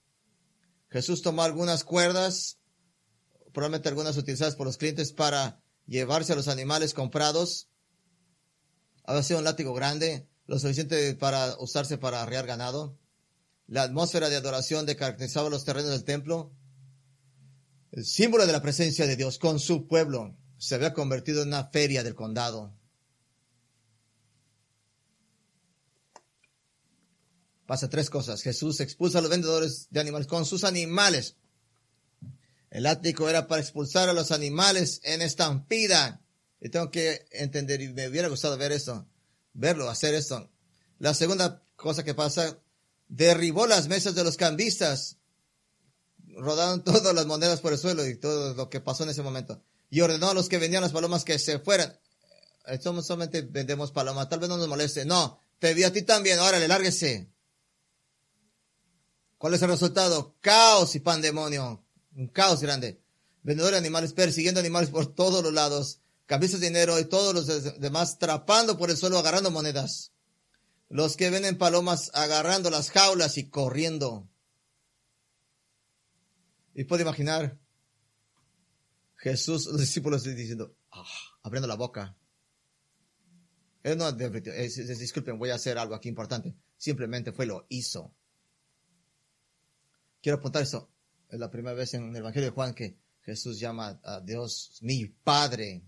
[0.90, 2.58] Jesús tomó algunas cuerdas,
[3.52, 7.67] probablemente algunas utilizadas por los clientes para llevarse a los animales comprados
[9.08, 12.98] había sido un látigo grande, lo suficiente para usarse para arrear ganado.
[13.66, 16.52] La atmósfera de adoración que caracterizaba los terrenos del templo,
[17.92, 21.64] el símbolo de la presencia de Dios con su pueblo, se había convertido en una
[21.70, 22.74] feria del condado.
[27.64, 28.42] Pasa tres cosas.
[28.42, 31.36] Jesús expulsa a los vendedores de animales con sus animales.
[32.68, 36.20] El ático era para expulsar a los animales en estampida.
[36.60, 39.06] Y tengo que entender, y me hubiera gustado ver esto,
[39.52, 40.50] verlo, hacer esto.
[40.98, 42.58] La segunda cosa que pasa,
[43.08, 45.16] derribó las mesas de los cambistas,
[46.36, 49.62] rodaron todas las monedas por el suelo y todo lo que pasó en ese momento.
[49.90, 51.98] Y ordenó a los que vendían las palomas que se fueran.
[52.66, 55.04] Eh, somos solamente vendemos palomas, tal vez no nos moleste.
[55.04, 57.30] No, te vi a ti también, órale, lárguese.
[59.38, 60.36] ¿Cuál es el resultado?
[60.40, 61.84] Caos y pandemonio.
[62.16, 63.00] Un caos grande.
[63.44, 67.80] Vendedores de animales persiguiendo animales por todos los lados camisas de dinero y todos los
[67.80, 70.12] demás trapando por el suelo agarrando monedas.
[70.90, 74.28] Los que ven en palomas agarrando las jaulas y corriendo.
[76.74, 77.58] Y puede imaginar
[79.16, 81.04] Jesús, los discípulos diciendo, ah,
[81.42, 82.16] abriendo la boca.
[83.82, 86.54] No, disculpen, voy a hacer algo aquí importante.
[86.76, 88.14] Simplemente fue lo hizo.
[90.20, 90.90] Quiero apuntar eso.
[91.30, 95.06] Es la primera vez en el Evangelio de Juan que Jesús llama a Dios mi
[95.06, 95.87] Padre.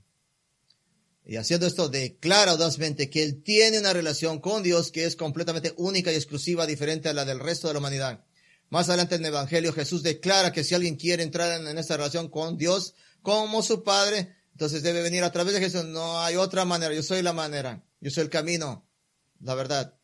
[1.30, 5.72] Y haciendo esto, declara audazmente que él tiene una relación con Dios que es completamente
[5.76, 8.24] única y exclusiva, diferente a la del resto de la humanidad.
[8.68, 12.30] Más adelante en el Evangelio, Jesús declara que si alguien quiere entrar en, esta relación
[12.30, 15.84] con Dios como su Padre, Entonces debe venir a través de Jesús.
[15.84, 16.92] No hay otra manera.
[16.92, 17.84] Yo soy la manera.
[18.00, 18.84] Yo soy el camino.
[19.38, 19.94] La verdad.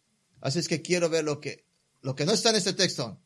[0.41, 1.67] Así es que quiero ver lo que,
[2.03, 3.21] lo que no está en este texto.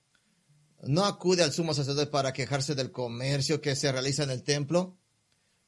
[0.85, 4.97] No acude al sumo sacerdote para quejarse del comercio que se realiza en el templo.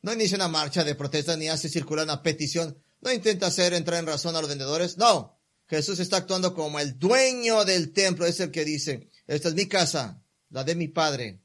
[0.03, 2.77] No inicia una marcha de protesta ni hace circular una petición.
[3.01, 4.99] No intenta hacer entrar en razón a los vendedores.
[4.99, 5.39] No.
[5.69, 8.27] Jesús está actuando como el dueño del templo.
[8.27, 11.41] Es el que dice, esta es mi casa, la de mi padre.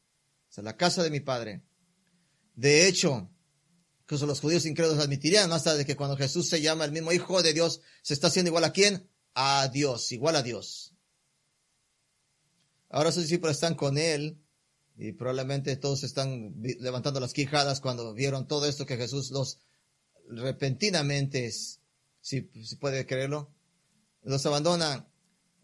[0.49, 1.63] Esta es la casa de mi padre.
[2.55, 3.29] De hecho,
[4.01, 7.43] incluso los judíos incrédulos admitirían más tarde que cuando Jesús se llama el mismo Hijo
[7.43, 9.07] de Dios, se está haciendo igual a quién?
[9.35, 10.95] A Dios, igual a Dios.
[12.89, 14.41] Ahora sus discípulos están con él
[14.97, 19.59] y probablemente todos están levantando las quijadas cuando vieron todo esto que Jesús los
[20.29, 23.53] repentinamente, si, si puede creerlo,
[24.23, 25.07] los abandona.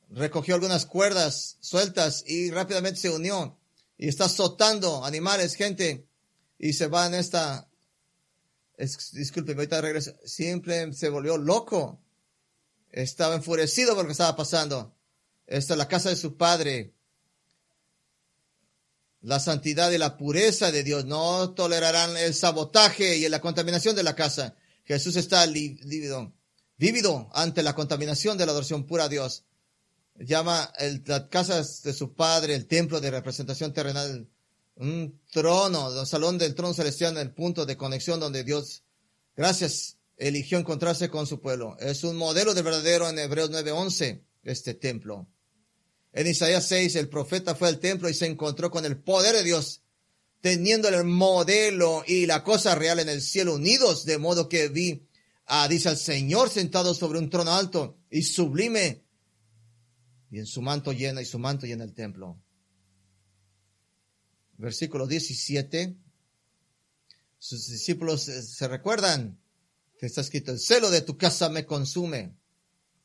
[0.09, 3.59] Recogió algunas cuerdas sueltas y rápidamente se unió
[3.97, 6.07] y está azotando animales, gente,
[6.59, 7.67] y se va en esta,
[8.77, 12.01] disculpe, ahorita regreso, siempre se volvió loco.
[12.91, 14.95] Estaba enfurecido por lo que estaba pasando.
[15.47, 16.93] Esta es la casa de su padre
[19.23, 21.05] la santidad y la pureza de Dios.
[21.05, 24.55] No tolerarán el sabotaje y la contaminación de la casa.
[24.83, 26.33] Jesús está lívido,
[26.77, 29.45] vívido ante la contaminación de la adoración pura a Dios.
[30.19, 34.27] Llama el, la casa de su Padre el templo de representación terrenal,
[34.75, 38.83] un trono, un salón del trono celestial, el punto de conexión donde Dios,
[39.35, 41.77] gracias, eligió encontrarse con su pueblo.
[41.79, 45.27] Es un modelo de verdadero en Hebreos 9:11, este templo.
[46.13, 49.43] En Isaías 6, el profeta fue al templo y se encontró con el poder de
[49.43, 49.81] Dios,
[50.41, 55.07] teniendo el modelo y la cosa real en el cielo unidos, de modo que vi,
[55.45, 59.03] a, dice al Señor sentado sobre un trono alto y sublime,
[60.29, 62.39] y en su manto llena, y su manto llena el templo.
[64.57, 65.95] Versículo 17.
[67.39, 69.39] Sus discípulos se recuerdan
[69.99, 72.35] que está escrito, el celo de tu casa me consume.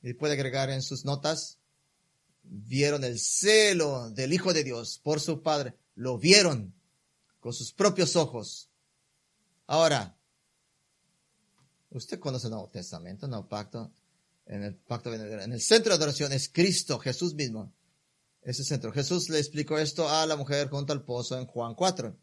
[0.03, 1.58] Y puede agregar en sus notas,
[2.51, 6.75] vieron el celo del Hijo de Dios por su Padre, lo vieron
[7.41, 8.71] con sus propios ojos.
[9.67, 10.17] Ahora,
[11.91, 13.93] usted conoce el Nuevo Testamento, el Nuevo Pacto,
[14.47, 17.73] en el Pacto en el centro de adoración es Cristo, Jesús mismo.
[18.41, 18.93] Ese centro.
[18.93, 22.17] Jesús le explicó esto a la mujer junto al pozo en Juan 4.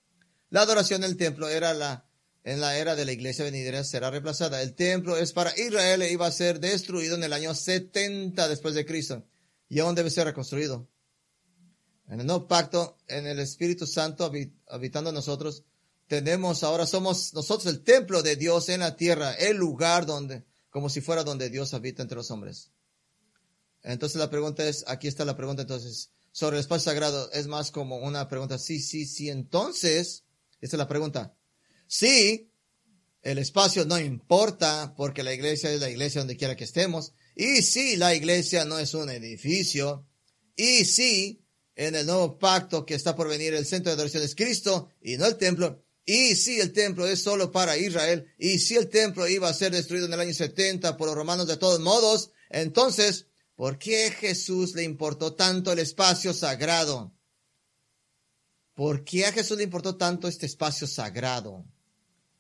[0.50, 2.08] La adoración del templo era la,
[2.44, 4.64] en la era de la iglesia venidera será reemplazada.
[4.64, 8.74] El templo es para Israel e iba a ser destruido en el año 70 después
[8.74, 9.24] de Cristo
[9.76, 10.88] y aún debe ser reconstruido.
[12.08, 14.32] En el nuevo pacto, en el Espíritu Santo
[14.70, 15.66] habitando nosotros,
[16.08, 20.88] tenemos, ahora somos nosotros el templo de Dios en la tierra, el lugar donde, como
[20.88, 22.72] si fuera donde Dios habita entre los hombres.
[23.84, 27.70] Entonces la pregunta es, aquí está la pregunta entonces, sobre el espacio sagrado, es más
[27.70, 30.24] como una pregunta, sí, sí, sí, entonces,
[30.62, 31.36] esta es la pregunta.
[31.86, 32.50] Sí,
[33.24, 37.62] el espacio no importa porque la iglesia es la iglesia donde quiera que estemos, y
[37.62, 40.08] si la iglesia no es un edificio,
[40.56, 41.44] y si
[41.76, 45.18] en el nuevo pacto que está por venir el centro de adoración es Cristo y
[45.18, 49.28] no el templo, y si el templo es solo para Israel, y si el templo
[49.28, 53.28] iba a ser destruido en el año 70 por los romanos de todos modos, entonces,
[53.56, 57.12] ¿por qué Jesús le importó tanto el espacio sagrado?
[58.76, 61.66] ¿Por qué a Jesús le importó tanto este espacio sagrado?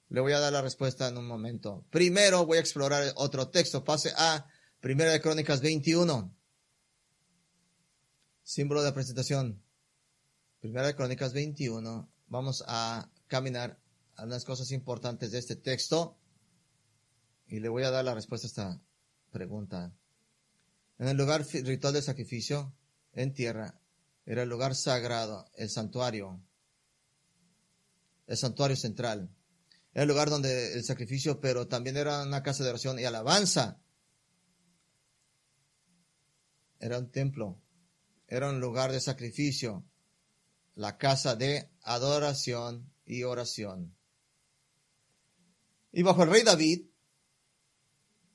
[0.10, 1.84] Le voy a dar la respuesta en un momento.
[1.90, 3.84] Primero voy a explorar otro texto.
[3.84, 4.46] Pase a
[4.86, 6.32] Primera de Crónicas 21.
[8.43, 9.63] Símbolo de presentación.
[10.60, 12.08] Primera de Crónicas 21.
[12.28, 13.82] Vamos a caminar
[14.15, 16.19] a unas cosas importantes de este texto.
[17.48, 18.82] Y le voy a dar la respuesta a esta
[19.32, 19.91] pregunta.
[21.00, 22.71] En el lugar ritual de sacrificio,
[23.13, 23.82] en tierra,
[24.24, 26.43] era el lugar sagrado, el santuario,
[28.28, 29.36] el santuario central.
[29.95, 33.82] El lugar donde el sacrificio, pero también era una casa de oración y alabanza
[36.86, 37.60] era un templo,
[38.28, 39.84] era un lugar de sacrificio,
[40.76, 43.95] la casa de adoración y oración.
[45.91, 46.86] Y bajo el rey David,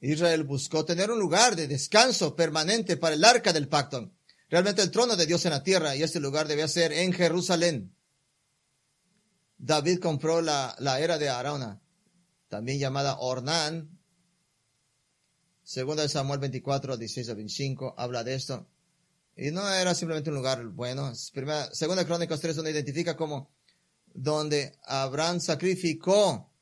[0.01, 4.11] Israel buscó tener un lugar de descanso permanente para el arca del pacto.
[4.49, 7.95] Realmente el trono de Dios en la tierra y este lugar debía ser en Jerusalén.
[9.59, 11.81] David compró la, la era de Arauna,
[12.49, 14.00] también llamada Ornán,
[15.71, 18.69] Segunda de Samuel 24, 16 a 25 habla de esto.
[19.37, 21.13] Y no era simplemente un lugar bueno.
[21.33, 23.53] Primera, segunda Crónicas 3 donde identifica como
[24.13, 26.53] donde Abraham sacrificó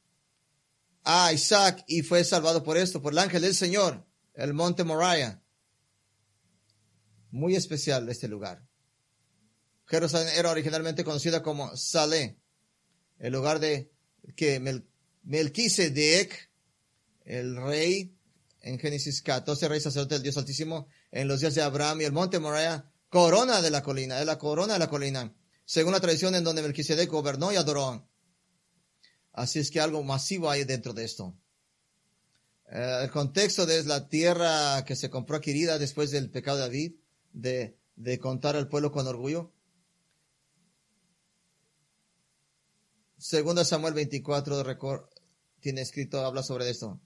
[1.04, 5.42] a Isaac y fue salvado por esto, por el ángel del Señor, el monte Moriah.
[7.30, 8.62] Muy especial este lugar.
[9.86, 12.38] Jerusalén era originalmente conocida como Saleh,
[13.18, 13.90] el lugar de
[14.36, 14.60] que
[15.22, 16.50] Melquisedec,
[17.24, 18.17] el rey,
[18.68, 22.12] en Génesis 14, rey sacerdote del Dios Altísimo, en los días de Abraham y el
[22.12, 26.34] monte Moriah, corona de la colina, es la corona de la colina, según la tradición
[26.34, 28.06] en donde Melquisedec gobernó y adoró.
[29.32, 31.34] Así es que algo masivo hay dentro de esto.
[32.70, 36.92] Eh, el contexto es la tierra que se compró adquirida después del pecado de David,
[37.32, 39.54] de, de contar al pueblo con orgullo.
[43.16, 44.62] Segunda Samuel 24
[45.60, 47.00] tiene escrito, habla sobre esto.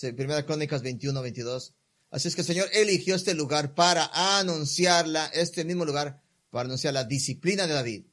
[0.00, 1.74] Primera Crónicas 21, 22.
[2.10, 6.94] Así es que el Señor eligió este lugar para anunciarla, este mismo lugar, para anunciar
[6.94, 8.06] la disciplina de David.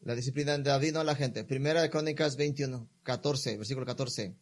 [0.00, 1.44] La disciplina de David, no la gente.
[1.44, 4.36] Primera de Crónicas 21, 14, versículo 14.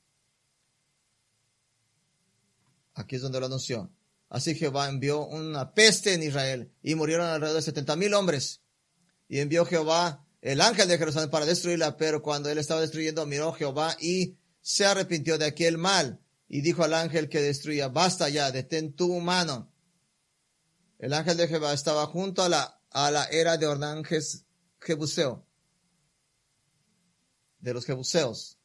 [2.94, 3.90] Aquí es donde lo anunció.
[4.28, 8.60] Así Jehová envió una peste en Israel y murieron alrededor de setenta mil hombres.
[9.28, 13.52] Y envió Jehová el ángel de Jerusalén para destruirla, pero cuando él estaba destruyendo, miró
[13.52, 18.50] Jehová y se arrepintió de aquel mal y dijo al ángel que destruía, basta ya,
[18.50, 19.70] detén tu mano.
[20.98, 24.02] El ángel de Jehová estaba junto a la, a la era de Ornán
[24.80, 25.46] Jebuseo,
[27.60, 28.58] de los Jebuseos.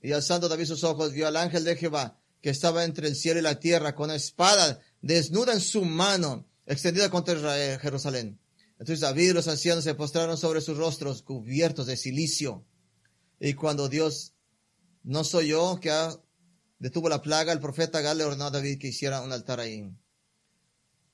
[0.00, 3.40] Y alzando David sus ojos, vio al ángel de Jehová, que estaba entre el cielo
[3.40, 8.40] y la tierra, con espada desnuda en su mano, extendida contra Israel, Jerusalén.
[8.78, 12.64] Entonces David y los ancianos se postraron sobre sus rostros, cubiertos de silicio.
[13.40, 14.34] Y cuando Dios
[15.02, 16.16] no soy yo que ha
[16.78, 19.90] detuvo la plaga, el profeta Gal ordenó a David que hiciera un altar ahí.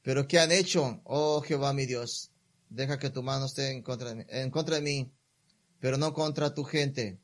[0.02, 1.00] Pero ¿qué han hecho?
[1.04, 2.30] Oh Jehová mi Dios,
[2.68, 5.12] deja que tu mano esté contra mí, en contra de mí
[5.84, 7.20] pero no contra tu gente.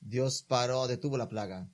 [0.00, 1.68] Dios paró, detuvo la plaga.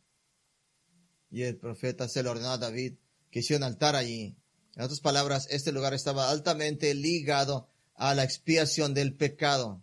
[1.31, 2.95] Y el profeta se le ordenó a David
[3.31, 4.37] que hiciera un altar allí.
[4.75, 9.81] En otras palabras, este lugar estaba altamente ligado a la expiación del pecado.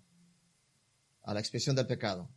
[1.21, 2.29] A la expiación del pecado.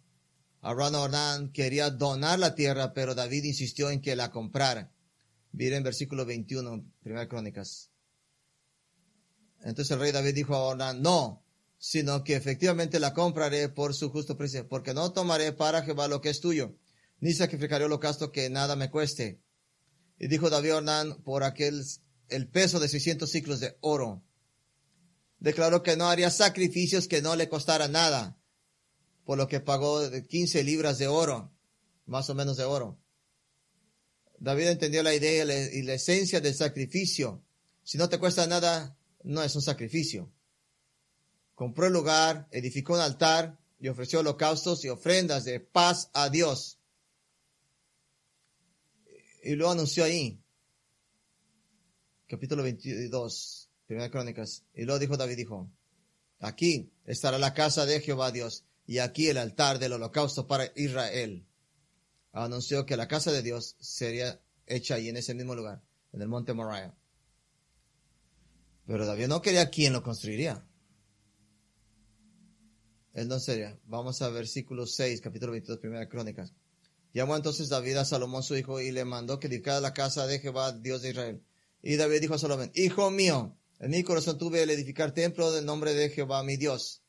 [0.62, 4.92] Abraham quería donar la tierra, pero David insistió en que la comprara.
[5.53, 7.90] Miren versículo 21, primera crónicas.
[9.62, 11.42] Entonces el rey David dijo a Ornán, no,
[11.79, 16.20] sino que efectivamente la compraré por su justo precio, porque no tomaré para Jehová lo
[16.20, 16.77] que es tuyo,
[17.20, 19.40] ni sacrificaré holocausto que nada me cueste.
[20.18, 21.83] Y dijo David a Ornán por aquel,
[22.29, 24.23] el peso de 600 ciclos de oro.
[25.38, 28.39] Declaró que no haría sacrificios que no le costara nada
[29.24, 31.52] por lo que pagó 15 libras de oro,
[32.06, 32.98] más o menos de oro.
[34.38, 37.44] David entendió la idea y la esencia del sacrificio.
[37.83, 40.33] Si no te cuesta nada, no es un sacrificio.
[41.54, 46.78] Compró el lugar, edificó un altar y ofreció holocaustos y ofrendas de paz a Dios.
[49.42, 50.40] Y lo anunció ahí.
[52.26, 54.64] Capítulo 22, Primera Crónicas.
[54.74, 55.70] Y luego dijo David, dijo,
[56.38, 61.46] aquí estará la casa de Jehová Dios y aquí el altar del holocausto para Israel.
[62.33, 65.81] Anunció que la casa de Dios sería hecha ahí en ese mismo lugar,
[66.12, 66.92] en el monte Moriah.
[68.88, 70.66] Pero David no quería quién lo construiría.
[73.12, 73.79] Él no sería.
[73.85, 76.53] Vamos a versículo 6, capítulo 22, primera crónicas.
[77.12, 80.40] Llamó entonces David a Salomón su hijo y le mandó que edificara la casa de
[80.40, 81.44] Jehová, Dios de Israel.
[81.81, 85.64] Y David dijo a Salomón, Hijo mío, en mi corazón tuve el edificar templo del
[85.64, 87.05] nombre de Jehová, mi Dios.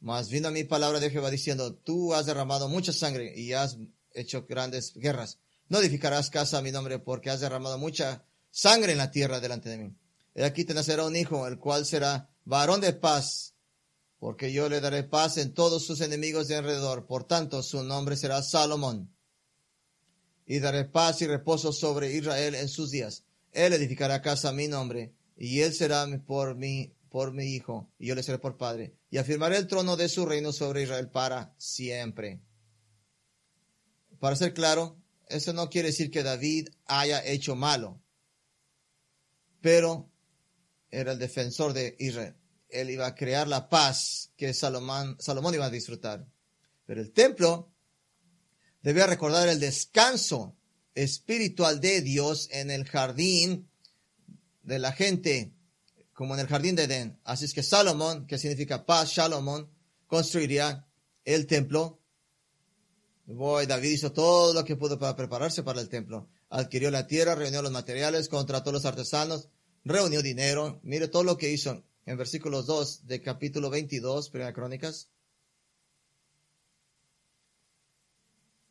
[0.00, 3.78] Mas vino a mi palabra de Jehová diciendo, tú has derramado mucha sangre y has
[4.14, 5.38] hecho grandes guerras.
[5.68, 9.68] No edificarás casa a mi nombre porque has derramado mucha sangre en la tierra delante
[9.68, 9.96] de mí.
[10.34, 13.54] Y aquí te nacerá un hijo, el cual será varón de paz,
[14.18, 17.06] porque yo le daré paz en todos sus enemigos de alrededor.
[17.06, 19.14] Por tanto, su nombre será Salomón.
[20.46, 23.24] Y daré paz y reposo sobre Israel en sus días.
[23.52, 28.08] Él edificará casa a mi nombre, y él será por mí por mi hijo, y
[28.08, 31.54] yo le seré por padre, y afirmaré el trono de su reino sobre Israel para
[31.56, 32.42] siempre.
[34.20, 37.98] Para ser claro, eso no quiere decir que David haya hecho malo,
[39.62, 40.12] pero
[40.90, 42.36] era el defensor de Israel.
[42.68, 46.28] Él iba a crear la paz que Salomón, Salomón iba a disfrutar.
[46.84, 47.72] Pero el templo
[48.82, 50.58] debía recordar el descanso
[50.94, 53.70] espiritual de Dios en el jardín
[54.62, 55.54] de la gente
[56.16, 57.20] como en el jardín de Edén.
[57.24, 59.70] Así es que Salomón, que significa paz, Salomón,
[60.06, 60.88] construiría
[61.26, 62.00] el templo.
[63.26, 66.30] David hizo todo lo que pudo para prepararse para el templo.
[66.48, 69.50] Adquirió la tierra, reunió los materiales, contrató los artesanos,
[69.84, 70.80] reunió dinero.
[70.82, 75.10] Mire todo lo que hizo en versículos 2 de capítulo 22, Primera Crónicas.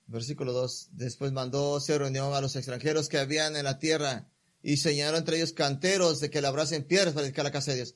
[0.08, 0.90] Versículo 2.
[0.94, 4.32] Después mandó, se reunió a los extranjeros que habían en la tierra
[4.68, 7.96] y señaló entre ellos canteros de que labrasen piedras para dedicar la casa de Dios.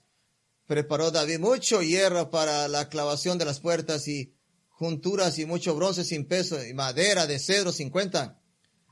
[0.68, 4.36] preparó David mucho hierro para la clavación de las puertas y
[4.68, 8.40] junturas y mucho bronce sin peso y madera de cedro 50.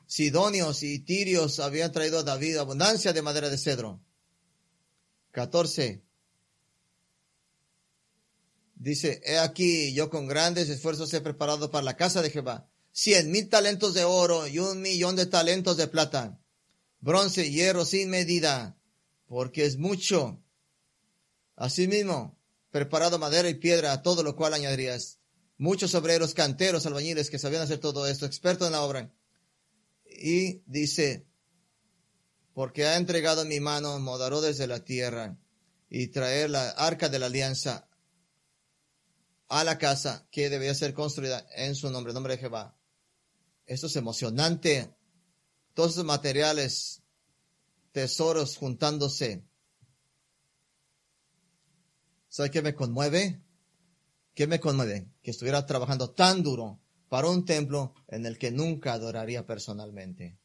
[0.07, 4.01] Sidonios y tirios habían traído a David abundancia de madera de cedro.
[5.29, 6.03] 14.
[8.73, 13.29] Dice, he aquí, yo con grandes esfuerzos he preparado para la casa de Jehová cien
[13.29, 16.39] mil talentos de oro y un millón de talentos de plata,
[16.99, 18.77] bronce y hierro sin medida,
[19.27, 20.43] porque es mucho.
[21.55, 22.39] Asimismo,
[22.71, 25.19] preparado madera y piedra, todo lo cual añadirías
[25.57, 29.11] muchos obreros, canteros, albañiles que sabían hacer todo esto, expertos en la obra.
[30.05, 31.27] Y dice,
[32.53, 35.37] porque ha entregado en mi mano Modaró desde la tierra
[35.89, 37.87] y traer la arca de la alianza
[39.49, 42.77] a la casa que debía ser construida en su nombre, nombre de Jehová.
[43.65, 44.93] Esto es emocionante.
[45.77, 47.03] Todos esos materiales,
[47.91, 49.45] tesoros juntándose.
[52.29, 53.43] ¿Sabe qué me conmueve?
[54.33, 55.11] ¿Qué me conmueve?
[55.21, 60.39] Que estuviera trabajando tan duro para un templo en el que nunca adoraría personalmente.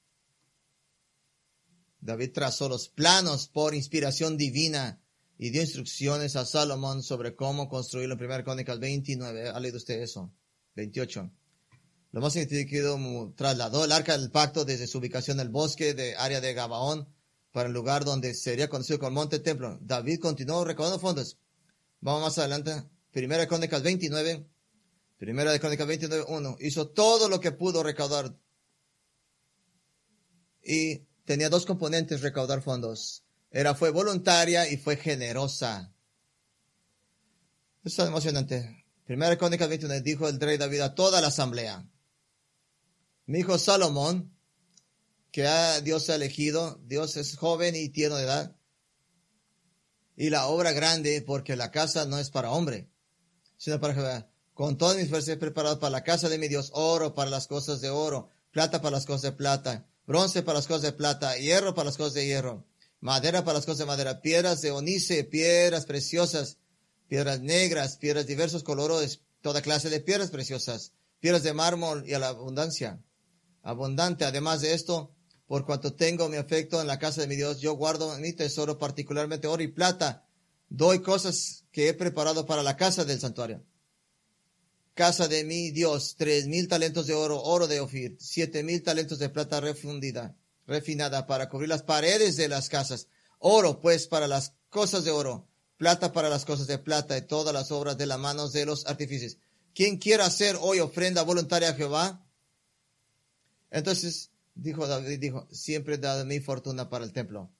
[2.03, 5.03] David trazó los planos por inspiración divina
[5.39, 9.49] y dio instrucciones a Salomón sobre cómo construirlo en 1 Crónicas 29.
[9.49, 10.31] ¿Ha leído usted eso?
[10.75, 11.33] 28.
[12.13, 16.15] Lo más significativo trasladó el arca del pacto desde su ubicación en el bosque de
[16.17, 17.09] área de Gabaón
[17.53, 19.79] para el lugar donde sería conocido como Monte Templo.
[19.81, 21.39] David continuó recaudando fondos.
[22.01, 22.85] Vamos más adelante.
[23.13, 24.47] Primera de Crónicas 29.
[25.17, 26.57] Primera de Crónicas 29, 1.
[26.61, 28.37] Hizo todo lo que pudo recaudar.
[30.63, 33.25] Y tenía dos componentes recaudar fondos.
[33.51, 35.95] Era, fue voluntaria y fue generosa.
[37.85, 38.85] Eso es emocionante.
[39.07, 41.89] Primera de Crónicas 29 dijo el rey David a toda la asamblea.
[43.25, 44.37] Mi hijo Salomón,
[45.31, 48.57] que a Dios ha elegido, Dios es joven y tierno de edad,
[50.17, 52.91] y la obra grande, porque la casa no es para hombre,
[53.57, 54.29] sino para Jehová.
[54.55, 57.47] Con todas mis fuerzas he preparado para la casa de mi Dios oro para las
[57.47, 61.37] cosas de oro, plata para las cosas de plata, bronce para las cosas de plata,
[61.37, 62.67] hierro para las cosas de hierro,
[63.01, 66.59] madera para las cosas de madera, piedras de onice, piedras preciosas,
[67.07, 72.19] piedras negras, piedras diversos colores, toda clase de piedras preciosas, piedras de mármol y a
[72.19, 73.01] la abundancia
[73.63, 74.25] abundante.
[74.25, 75.15] Además de esto,
[75.47, 78.79] por cuanto tengo mi afecto en la casa de mi Dios, yo guardo mi tesoro,
[78.79, 80.27] particularmente oro y plata.
[80.69, 83.65] Doy cosas que he preparado para la casa del santuario.
[84.95, 89.19] Casa de mi Dios, tres mil talentos de oro, oro de Ofir, siete mil talentos
[89.19, 90.37] de plata refundida,
[90.67, 93.09] refinada para cubrir las paredes de las casas.
[93.39, 95.49] Oro, pues, para las cosas de oro,
[95.79, 98.87] plata para las cosas de plata y todas las obras de las manos de los
[98.87, 99.39] artífices.
[99.75, 102.25] Quien quiera hacer hoy ofrenda voluntaria a Jehová,
[103.73, 107.51] entonces dijo David, dijo, siempre he dado mi fortuna para el templo.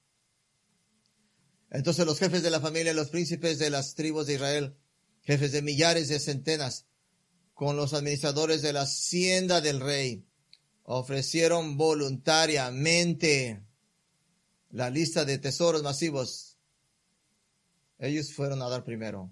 [1.71, 4.77] Entonces los jefes de la familia, los príncipes de las tribus de Israel,
[5.23, 6.85] jefes de millares de centenas,
[7.55, 10.23] con los administradores de la hacienda del rey,
[10.83, 13.63] ofrecieron voluntariamente
[14.69, 16.59] la lista de tesoros masivos.
[17.97, 19.31] Ellos fueron a dar primero.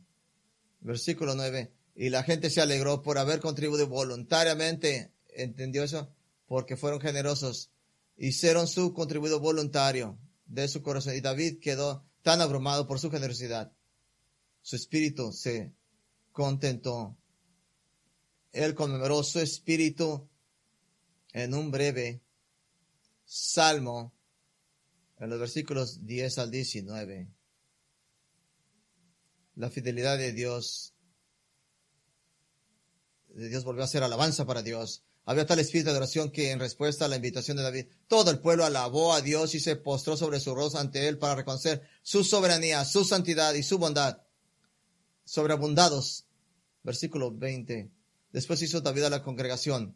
[0.80, 1.72] Versículo 9.
[1.96, 5.12] Y la gente se alegró por haber contribuido voluntariamente.
[5.30, 6.12] ¿Entendió eso?
[6.52, 7.72] Porque fueron generosos,
[8.18, 11.16] hicieron su contributo voluntario de su corazón.
[11.16, 13.72] Y David quedó tan abrumado por su generosidad.
[14.62, 15.74] Su espíritu se
[16.34, 17.16] contentó.
[18.52, 20.28] Él conmemoró su espíritu
[21.32, 22.22] en un breve
[23.24, 24.14] salmo
[25.20, 27.30] en los versículos 10 al 19.
[29.56, 30.96] La fidelidad de Dios,
[33.30, 35.06] de Dios volvió a ser alabanza para Dios.
[35.26, 38.40] Había tal espíritu de oración que en respuesta a la invitación de David, todo el
[38.40, 42.24] pueblo alabó a Dios y se postró sobre su rostro ante él para reconocer su
[42.24, 44.22] soberanía, su santidad y su bondad.
[45.24, 46.26] Sobreabundados.
[46.84, 47.92] Versículo 20.
[48.32, 49.96] Después hizo David a la congregación.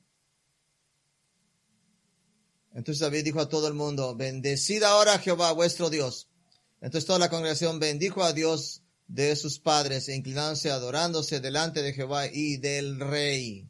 [2.76, 6.28] Entonces David dijo a todo el mundo, bendecid ahora a Jehová vuestro Dios.
[6.82, 12.28] Entonces toda la congregación bendijo a Dios de sus padres inclinándose, adorándose delante de Jehová
[12.28, 13.69] y del rey.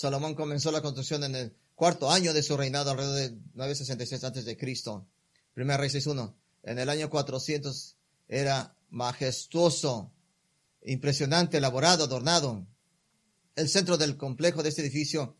[0.00, 4.46] Salomón comenzó la construcción en el cuarto año de su reinado, alrededor de 966 antes
[4.46, 5.06] de Cristo.
[5.52, 6.34] Primera Rey 6.1.
[6.62, 10.10] En el año 400 era majestuoso,
[10.86, 12.66] impresionante, elaborado, adornado.
[13.56, 15.36] El centro del complejo de este edificio,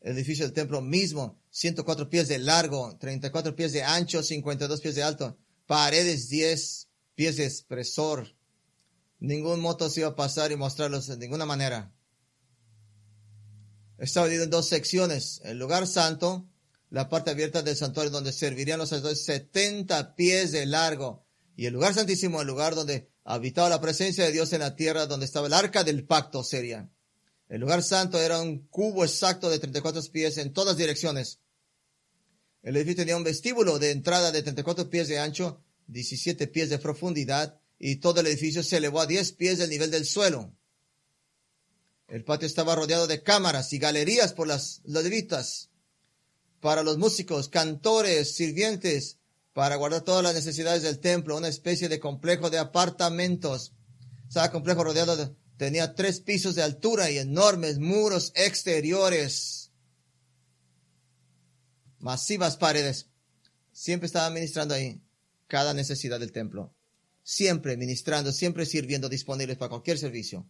[0.00, 4.94] el edificio del templo mismo, 104 pies de largo, 34 pies de ancho, 52 pies
[4.94, 5.36] de alto,
[5.66, 6.86] paredes 10
[7.16, 8.36] pies de espesor.
[9.18, 11.93] Ningún moto se iba a pasar y mostrarlos de ninguna manera
[13.98, 16.48] está dividido en dos secciones, el lugar santo,
[16.90, 21.26] la parte abierta del santuario donde servirían los sacerdotes 70 pies de largo.
[21.56, 25.06] Y el lugar santísimo, el lugar donde habitaba la presencia de Dios en la tierra,
[25.06, 26.90] donde estaba el arca del pacto sería.
[27.48, 31.40] El lugar santo era un cubo exacto de 34 pies en todas direcciones.
[32.62, 36.78] El edificio tenía un vestíbulo de entrada de 34 pies de ancho, 17 pies de
[36.78, 40.56] profundidad, y todo el edificio se elevó a 10 pies del nivel del suelo.
[42.14, 45.70] El patio estaba rodeado de cámaras y galerías por las levitas
[46.60, 49.18] para los músicos, cantores, sirvientes,
[49.52, 53.72] para guardar todas las necesidades del templo, una especie de complejo de apartamentos.
[54.28, 59.72] Estaba complejo rodeado de, tenía tres pisos de altura y enormes muros exteriores,
[61.98, 63.08] masivas paredes.
[63.72, 65.02] Siempre estaba ministrando ahí
[65.48, 66.76] cada necesidad del templo.
[67.24, 70.48] Siempre ministrando, siempre sirviendo, disponibles para cualquier servicio.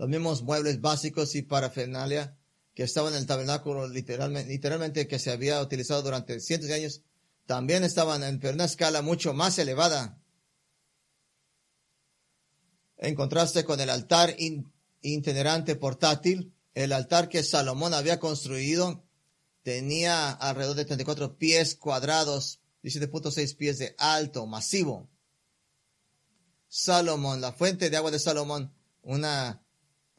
[0.00, 2.34] Los mismos muebles básicos y parafernalia
[2.74, 7.02] que estaban en el tabernáculo literalmente, literalmente que se había utilizado durante cientos de años,
[7.44, 10.18] también estaban en una escala mucho más elevada.
[12.96, 14.34] En contraste con el altar
[15.02, 19.04] itinerante portátil, el altar que Salomón había construido
[19.62, 25.10] tenía alrededor de 34 pies cuadrados, 17.6 pies de alto, masivo.
[26.68, 28.72] Salomón, la fuente de agua de Salomón,
[29.02, 29.62] una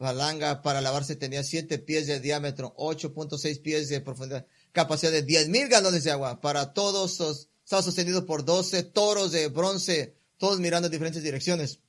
[0.02, 5.50] palanga para lavarse tenía 7 pies de diámetro, 8.6 pies de profundidad, capacidad de 10
[5.50, 7.48] mil galones de agua para todos.
[7.64, 11.80] Estaba sostenido por 12 toros de bronce, todos mirando en diferentes direcciones.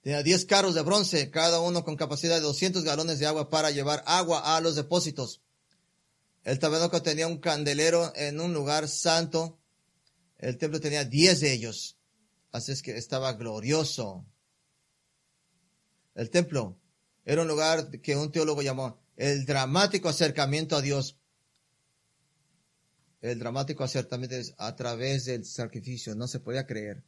[0.00, 3.72] Tenía 10 carros de bronce, cada uno con capacidad de 200 galones de agua para
[3.72, 5.42] llevar agua a los depósitos.
[6.44, 9.58] El tabernáculo tenía un candelero en un lugar santo.
[10.38, 11.98] El templo tenía 10 de ellos.
[12.52, 14.24] Así es que estaba glorioso.
[16.20, 16.78] El templo
[17.24, 21.16] era un lugar que un teólogo llamó el dramático acercamiento a Dios.
[23.22, 27.04] El dramático acercamiento es a través del sacrificio, no se podía creer.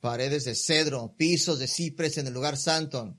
[0.00, 3.18] Paredes de cedro, pisos de cipres en el lugar santo,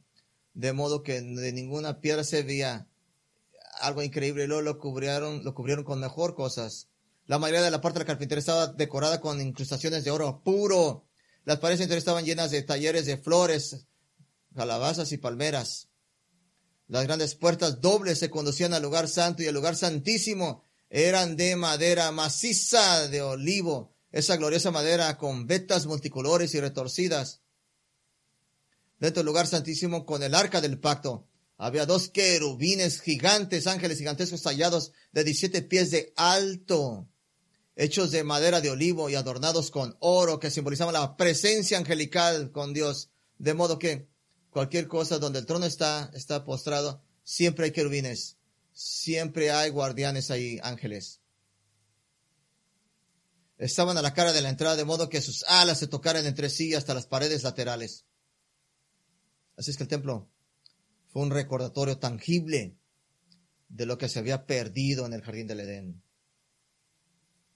[0.55, 2.87] de modo que de ninguna piedra se veía
[3.79, 4.47] algo increíble.
[4.47, 6.89] Luego lo cubrieron, lo cubrieron con mejor cosas.
[7.27, 11.05] La mayoría de la parte de la carpintería estaba decorada con incrustaciones de oro puro.
[11.45, 13.85] Las paredes interiores estaban llenas de talleres de flores,
[14.57, 15.87] calabazas y palmeras.
[16.87, 21.55] Las grandes puertas dobles se conducían al lugar santo y el lugar santísimo eran de
[21.55, 27.41] madera maciza de olivo, esa gloriosa madera con vetas multicolores y retorcidas.
[28.97, 31.27] Dentro del lugar santísimo con el arca del pacto
[31.57, 37.07] había dos querubines gigantes, ángeles gigantescos tallados de 17 pies de alto,
[37.75, 42.73] hechos de madera de olivo y adornados con oro que simbolizaban la presencia angelical con
[42.73, 43.11] Dios.
[43.37, 44.07] De modo que
[44.57, 48.39] cualquier cosa donde el trono está, está postrado, siempre hay querubines,
[48.73, 51.21] siempre hay guardianes ahí, ángeles.
[53.59, 56.49] Estaban a la cara de la entrada de modo que sus alas se tocaran entre
[56.49, 58.05] sí hasta las paredes laterales.
[59.57, 60.27] Así es que el templo
[61.09, 62.79] fue un recordatorio tangible
[63.69, 66.01] de lo que se había perdido en el jardín del Edén.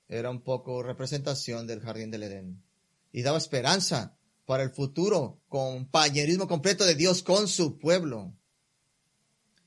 [0.08, 2.64] Era un poco representación del jardín del Edén.
[3.12, 8.34] Y daba esperanza para el futuro, compañerismo completo de Dios con su pueblo.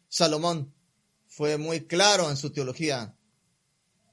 [0.08, 0.74] Salomón
[1.26, 3.16] fue muy claro en su teología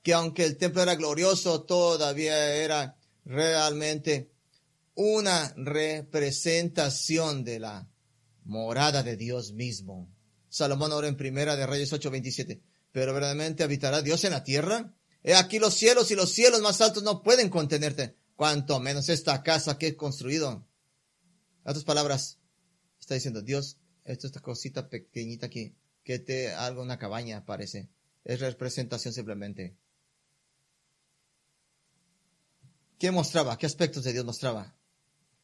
[0.04, 4.32] que aunque el templo era glorioso, todavía era realmente
[4.96, 7.90] una representación de la
[8.44, 10.12] morada de Dios mismo.
[10.50, 12.62] Salomón ora en primera de Reyes 8:27.
[12.92, 14.94] Pero verdaderamente habitará Dios en la tierra.
[15.24, 19.44] He aquí los cielos y los cielos más altos no pueden contenerte cuanto menos esta
[19.44, 20.66] casa que he construido.
[21.64, 22.40] En otras palabras,
[23.00, 27.92] está diciendo, Dios, esto esta cosita pequeñita aquí, que te algo una cabaña parece.
[28.24, 29.78] Es representación simplemente.
[32.98, 33.60] ¿Qué mostraba?
[33.60, 34.76] ¿Qué aspectos de Dios mostraba?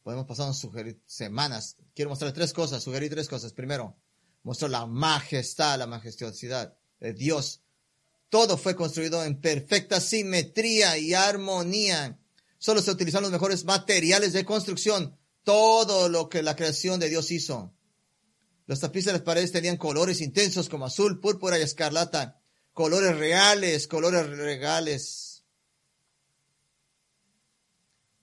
[0.01, 1.77] Podemos pasar sugerir semanas.
[1.93, 3.53] Quiero mostrar tres cosas, sugerir tres cosas.
[3.53, 3.95] Primero,
[4.41, 7.61] mostró la majestad, la majestuosidad de Dios.
[8.29, 12.17] Todo fue construido en perfecta simetría y armonía
[12.59, 15.17] Solo se utilizaron los mejores materiales de construcción.
[15.43, 17.73] Todo lo que la creación de Dios hizo.
[18.65, 22.41] Los tapices de las paredes tenían colores intensos como azul, púrpura y escarlata.
[22.73, 25.45] Colores reales, colores regales.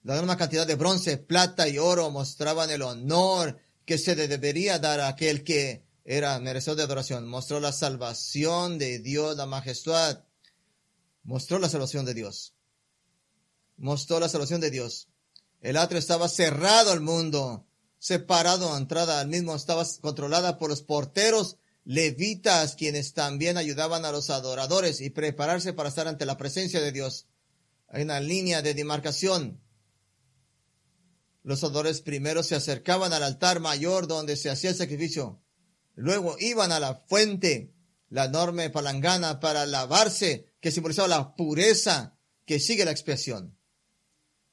[0.03, 5.01] La enorme cantidad de bronce, plata y oro mostraban el honor que se debería dar
[5.01, 7.27] a aquel que era merecedor de adoración.
[7.27, 10.25] Mostró la salvación de Dios, la majestad.
[11.23, 12.54] Mostró la salvación de Dios
[13.77, 15.09] mostró la salvación de Dios.
[15.61, 17.67] El atrio estaba cerrado al mundo,
[17.99, 24.13] separado a entrada al mismo, estaba controlada por los porteros levitas quienes también ayudaban a
[24.13, 27.27] los adoradores y prepararse para estar ante la presencia de Dios.
[27.89, 29.61] Hay una línea de demarcación.
[31.43, 35.43] Los adoradores primero se acercaban al altar mayor donde se hacía el sacrificio.
[35.95, 37.75] Luego iban a la fuente,
[38.09, 42.17] la enorme palangana para lavarse, que simbolizaba la pureza
[42.47, 43.54] que sigue la expiación.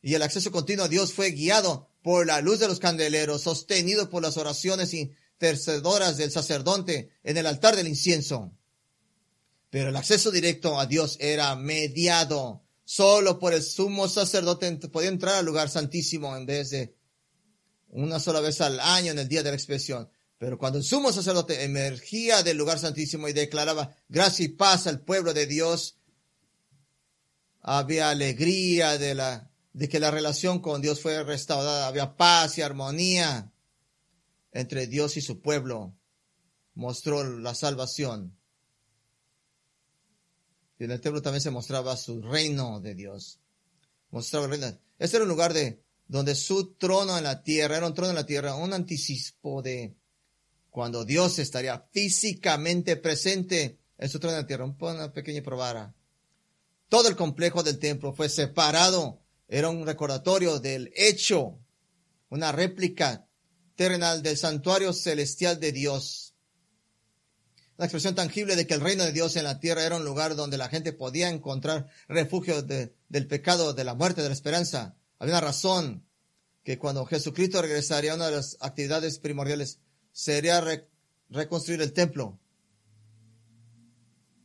[0.02, 4.10] Y el acceso continuo a Dios fue guiado por la luz de los candeleros, sostenido
[4.10, 8.52] por las oraciones intercedoras del sacerdote en el altar del incienso.
[9.70, 12.64] Pero el acceso directo a Dios era mediado.
[12.84, 16.96] Solo por el sumo sacerdote podía entrar al lugar santísimo en vez de
[17.90, 20.10] una sola vez al año en el día de la expiación.
[20.38, 25.02] Pero cuando el sumo sacerdote emergía del lugar santísimo y declaraba gracia y paz al
[25.02, 25.98] pueblo de Dios,
[27.62, 32.62] había alegría de la de que la relación con Dios fue restaurada, había paz y
[32.62, 33.52] armonía
[34.52, 35.96] entre Dios y su pueblo.
[36.74, 38.38] Mostró la salvación.
[40.78, 43.40] Y en el templo también se mostraba su reino de Dios.
[44.10, 44.80] Mostraba el reino.
[44.98, 48.16] Este era un lugar de donde su trono en la tierra, era un trono en
[48.16, 49.96] la tierra, un anticipo de
[50.70, 54.66] cuando Dios estaría físicamente presente en su trono en la tierra.
[54.66, 55.94] Una pequeña probara.
[56.90, 59.21] Todo el complejo del templo fue separado
[59.52, 61.60] era un recordatorio del hecho,
[62.30, 63.28] una réplica
[63.76, 66.36] terrenal del santuario celestial de Dios.
[67.76, 70.38] La expresión tangible de que el reino de Dios en la tierra era un lugar
[70.38, 74.96] donde la gente podía encontrar refugio del pecado, de la muerte, de la esperanza.
[75.20, 76.08] Había una razón
[76.64, 79.80] que cuando Jesucristo regresaría, una de las actividades primordiales
[80.14, 80.64] sería
[81.30, 82.40] reconstruir el templo.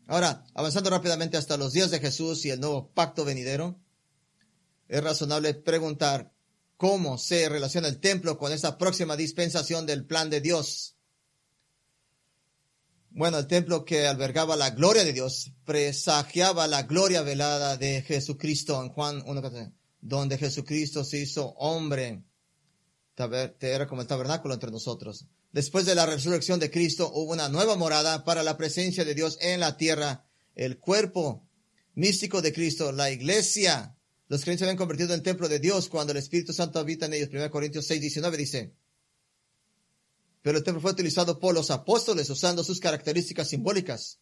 [0.08, 3.78] Ahora, avanzando rápidamente hasta los días de Jesús y el nuevo pacto venidero,
[4.88, 6.32] es razonable preguntar
[6.76, 10.96] cómo se relaciona el templo con esta próxima dispensación del plan de Dios.
[13.10, 18.82] Bueno, el templo que albergaba la gloria de Dios presagiaba la gloria velada de Jesucristo
[18.82, 19.72] en Juan 1,
[20.02, 22.22] donde Jesucristo se hizo hombre.
[23.60, 25.24] Era como el tabernáculo entre nosotros.
[25.50, 29.38] Después de la resurrección de Cristo hubo una nueva morada para la presencia de Dios
[29.40, 31.48] en la tierra, el cuerpo
[31.94, 33.95] místico de Cristo, la iglesia,
[34.28, 37.14] los creyentes se habían convertido en templo de Dios cuando el Espíritu Santo habita en
[37.14, 37.28] ellos.
[37.32, 38.72] 1 Corintios 6, 19 dice.
[40.42, 44.18] Pero el templo fue utilizado por los apóstoles usando sus características simbólicas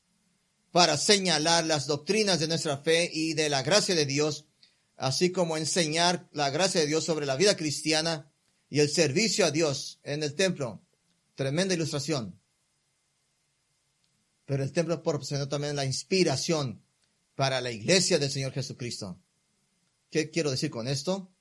[0.71, 4.47] para señalar las doctrinas de nuestra fe y de la gracia de Dios,
[4.97, 8.31] así como enseñar la gracia de Dios sobre la vida cristiana
[8.69, 10.83] y el servicio a Dios en el templo.
[11.35, 12.41] Tremenda ilustración.
[14.45, 16.83] Pero el templo proporcionó también la inspiración
[17.35, 19.19] para la iglesia del Señor Jesucristo.
[20.15, 21.35] ¿Qué quiero decir con esto?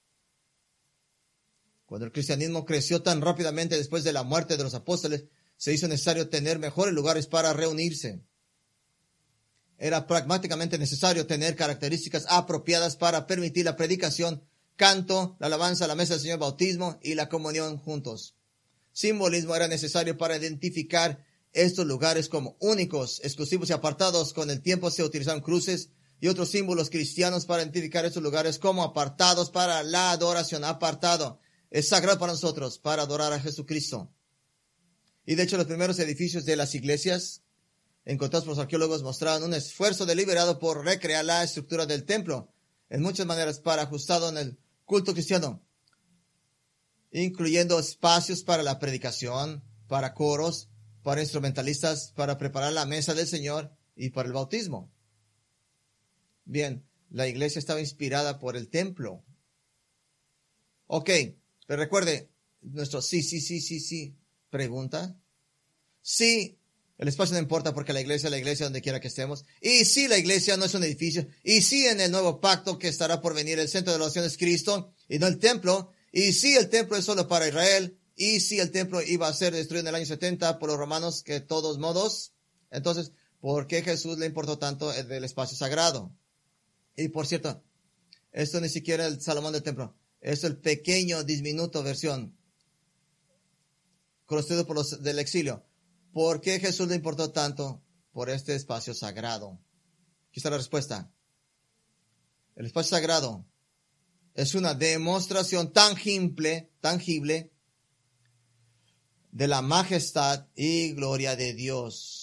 [1.85, 5.25] Cuando el cristianismo creció tan rápidamente después de la muerte de los apóstoles,
[5.57, 8.23] se hizo necesario tener mejores lugares para reunirse.
[9.77, 14.43] Era pragmáticamente necesario tener características apropiadas para permitir la predicación,
[14.75, 18.33] canto, la alabanza, la mesa del Señor, bautismo y la comunión juntos.
[18.91, 24.33] Simbolismo era necesario para identificar estos lugares como únicos, exclusivos y apartados.
[24.33, 25.91] Con el tiempo se utilizaron cruces
[26.23, 30.63] y otros símbolos cristianos para identificar estos lugares como apartados para la adoración.
[30.63, 34.09] Apartado es sagrado para nosotros, para adorar a Jesucristo.
[35.25, 37.41] Y de hecho los primeros edificios de las iglesias
[38.05, 42.53] encontrados por los arqueólogos mostraban un esfuerzo deliberado por recrear la estructura del templo
[42.89, 45.61] en muchas maneras para ajustado en el culto cristiano,
[47.11, 50.69] incluyendo espacios para la predicación, para coros,
[51.01, 54.92] para instrumentalistas, para preparar la mesa del Señor y para el bautismo.
[56.45, 59.23] Bien, la iglesia estaba inspirada por el templo.
[60.87, 61.09] Ok,
[61.67, 62.29] pero recuerde,
[62.61, 64.15] nuestro sí, sí, sí, sí, sí,
[64.49, 65.15] pregunta.
[66.01, 66.57] Sí,
[66.97, 69.45] el espacio no importa porque la iglesia es la iglesia donde quiera que estemos.
[69.61, 71.27] Y sí, la iglesia no es un edificio.
[71.43, 74.37] Y sí, en el nuevo pacto que estará por venir, el centro de oración es
[74.37, 75.91] Cristo y no el templo.
[76.11, 77.97] Y sí, el templo es solo para Israel.
[78.15, 81.23] Y sí, el templo iba a ser destruido en el año 70 por los romanos,
[81.23, 82.33] que todos modos.
[82.69, 86.11] Entonces, ¿por qué Jesús le importó tanto el del espacio sagrado?
[86.95, 87.63] Y por cierto,
[88.31, 89.95] esto ni siquiera es el Salomón del templo.
[90.21, 92.37] Es el pequeño, disminuto versión
[94.25, 95.65] construido por los del exilio.
[96.11, 99.59] ¿Por qué Jesús le importó tanto por este espacio sagrado?
[100.29, 101.11] Aquí está la respuesta.
[102.55, 103.45] El espacio sagrado
[104.33, 107.51] es una demostración tangible, tangible
[109.31, 112.22] de la majestad y gloria de Dios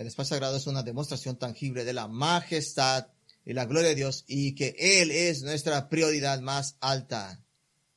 [0.00, 3.08] el espacio sagrado es una demostración tangible de la majestad
[3.44, 7.44] y la gloria de Dios y que Él es nuestra prioridad más alta.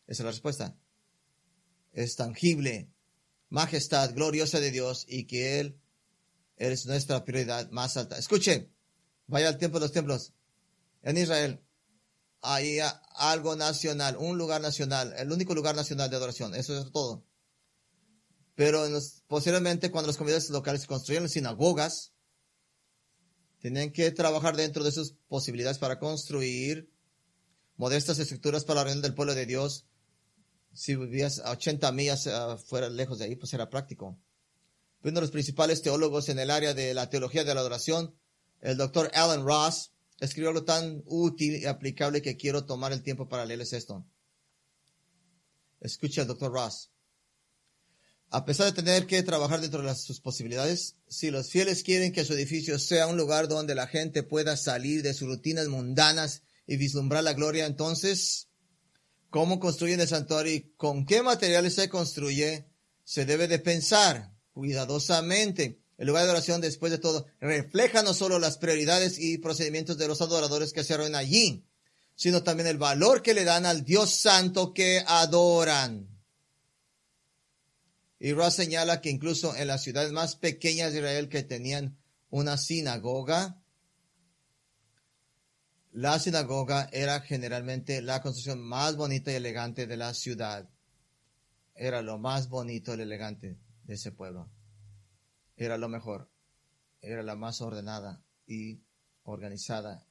[0.05, 0.77] Esa es la respuesta.
[1.93, 2.91] Es tangible,
[3.47, 5.79] majestad gloriosa de Dios y que Él
[6.57, 8.17] es nuestra prioridad más alta.
[8.17, 8.69] Escuchen,
[9.27, 10.33] vaya al templo de los templos.
[11.03, 11.61] En Israel
[12.41, 12.79] hay
[13.15, 16.53] algo nacional, un lugar nacional, el único lugar nacional de adoración.
[16.53, 17.23] Eso es todo.
[18.55, 18.89] Pero
[19.33, 22.13] posteriormente, cuando los comunidades locales construyeron sinagogas,
[23.57, 26.87] tenían que trabajar dentro de sus posibilidades para construir
[27.75, 29.87] modestas estructuras para la reunión del pueblo de Dios.
[30.71, 34.19] Si vivías a 80 millas uh, fuera lejos de ahí, pues era práctico.
[35.01, 38.13] Uno de los principales teólogos en el área de la teología de la adoración,
[38.61, 43.27] el doctor Alan Ross, escribió algo tan útil y aplicable que quiero tomar el tiempo
[43.27, 44.05] para leerles esto.
[45.79, 46.92] Escucha al doctor Ross.
[48.35, 52.25] A pesar de tener que trabajar dentro de sus posibilidades, si los fieles quieren que
[52.25, 56.77] su edificio sea un lugar donde la gente pueda salir de sus rutinas mundanas y
[56.77, 58.47] vislumbrar la gloria, entonces,
[59.29, 62.65] ¿cómo construyen el santuario y con qué materiales se construye?
[63.03, 65.79] Se debe de pensar cuidadosamente.
[65.99, 70.07] El lugar de oración, después de todo, refleja no solo las prioridades y procedimientos de
[70.07, 71.67] los adoradores que se reúnen allí,
[72.15, 76.12] sino también el valor que le dan al Dios Santo que adoran.
[78.23, 81.97] Y Ross señala que incluso en las ciudades más pequeñas de Israel que tenían
[82.29, 83.61] una sinagoga,
[85.91, 90.69] la sinagoga era generalmente la construcción más bonita y elegante de la ciudad.
[91.75, 94.49] Era lo más bonito y elegante de ese pueblo.
[95.57, 96.31] Era lo mejor.
[97.01, 98.85] Era la más ordenada y
[99.23, 100.07] organizada.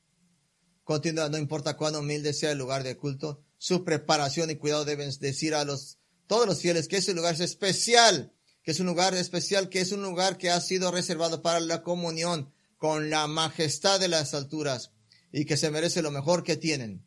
[0.85, 5.11] Continúa, no importa cuán humilde sea el lugar de culto, su preparación y cuidado deben
[5.19, 9.15] decir a los todos los fieles que ese lugar es especial, que es un lugar
[9.15, 14.01] especial, que es un lugar que ha sido reservado para la comunión con la majestad
[14.01, 14.93] de las alturas
[15.33, 17.07] y que se merece lo mejor que tienen.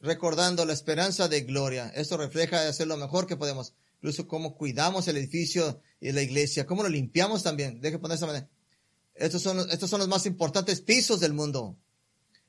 [0.00, 5.08] Recordando la esperanza de gloria, esto refleja hacer lo mejor que podemos, incluso cómo cuidamos
[5.08, 7.80] el edificio y la iglesia, cómo lo limpiamos también.
[7.80, 8.48] Deje poner esa manera.
[9.14, 11.76] Estos son, estos son los más importantes pisos del mundo.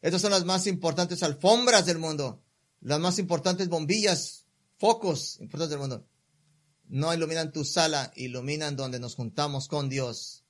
[0.01, 2.41] Estas son las más importantes alfombras del mundo.
[2.81, 4.45] Las más importantes bombillas
[4.77, 6.07] focos importantes del mundo.
[6.89, 10.43] No iluminan tu sala, iluminan donde nos juntamos con Dios,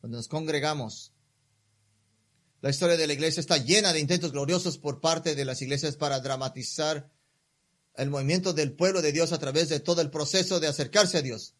[0.00, 1.12] donde nos congregamos.
[2.62, 5.96] La historia de la iglesia está llena de intentos gloriosos por parte de las iglesias
[5.96, 7.10] para dramatizar
[7.96, 11.22] el movimiento del pueblo de Dios a través de todo el proceso de acercarse a
[11.22, 11.54] Dios.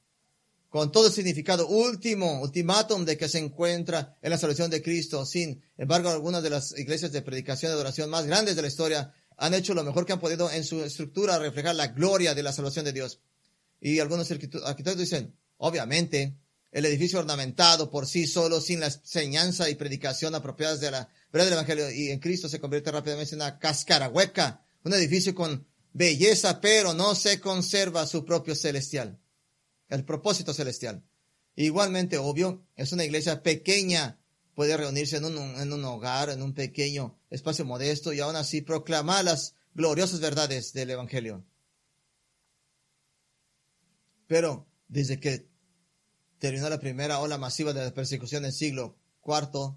[0.68, 5.24] Con todo el significado último, ultimátum de que se encuentra en la salvación de Cristo.
[5.24, 9.14] Sin embargo, algunas de las iglesias de predicación y adoración más grandes de la historia
[9.36, 12.52] han hecho lo mejor que han podido en su estructura reflejar la gloria de la
[12.52, 13.20] salvación de Dios.
[13.80, 16.36] Y algunos arquitectos dicen, obviamente,
[16.72, 21.46] el edificio ornamentado por sí solo, sin la enseñanza y predicación apropiadas de la verdad
[21.46, 25.66] del Evangelio y en Cristo se convierte rápidamente en una cáscara hueca, un edificio con
[25.92, 29.18] belleza, pero no se conserva su propio celestial,
[29.88, 31.02] el propósito celestial.
[31.54, 34.18] Igualmente, obvio, es una iglesia pequeña,
[34.56, 39.54] puede reunirse en un, hogar, en un pequeño espacio modesto y aún así proclamar las
[39.74, 41.44] gloriosas verdades del Evangelio.
[44.26, 45.46] Pero desde que
[46.38, 48.96] terminó la primera ola masiva de la persecución del siglo
[49.26, 49.76] IV,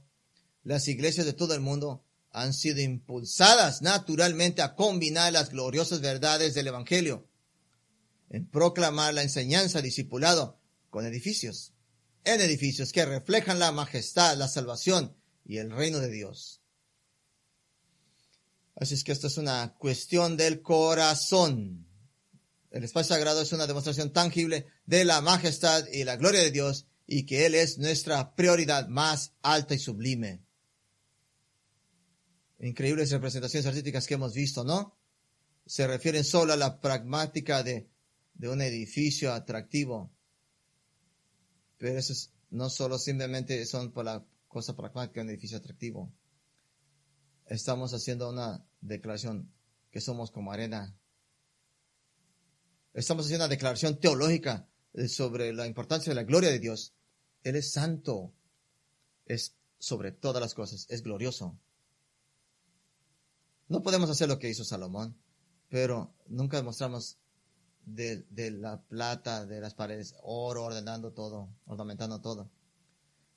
[0.63, 6.53] las iglesias de todo el mundo han sido impulsadas naturalmente a combinar las gloriosas verdades
[6.53, 7.27] del Evangelio
[8.29, 10.57] en proclamar la enseñanza discipulado
[10.89, 11.73] con edificios
[12.23, 15.15] en edificios que reflejan la majestad, la salvación
[15.45, 16.61] y el reino de Dios.
[18.75, 21.85] Así es que esto es una cuestión del corazón.
[22.71, 26.85] El espacio sagrado es una demostración tangible de la majestad y la gloria de Dios
[27.07, 30.43] y que Él es nuestra prioridad más alta y sublime.
[32.59, 34.97] Increíbles representaciones artísticas que hemos visto, ¿no?
[35.65, 37.89] Se refieren solo a la pragmática de,
[38.33, 40.11] de un edificio atractivo
[41.79, 42.13] pero eso
[42.51, 46.13] no solo simplemente son por la cosa pragmática, un edificio atractivo.
[47.45, 49.51] Estamos haciendo una declaración
[49.89, 50.95] que somos como arena.
[52.93, 56.93] Estamos haciendo una declaración teológica eh, sobre la importancia de la gloria de Dios.
[57.43, 58.33] Él es santo.
[59.25, 60.85] Es sobre todas las cosas.
[60.89, 61.57] Es glorioso.
[63.69, 65.15] No podemos hacer lo que hizo Salomón,
[65.69, 67.19] pero nunca demostramos
[67.85, 72.49] de, la plata, de las paredes, oro, ordenando todo, ornamentando todo.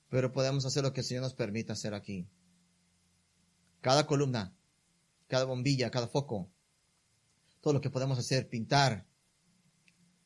[0.09, 2.27] Pero podemos hacer lo que el Señor nos permita hacer aquí.
[3.81, 4.55] Cada columna,
[5.27, 6.49] cada bombilla, cada foco,
[7.61, 9.05] todo lo que podemos hacer, pintar,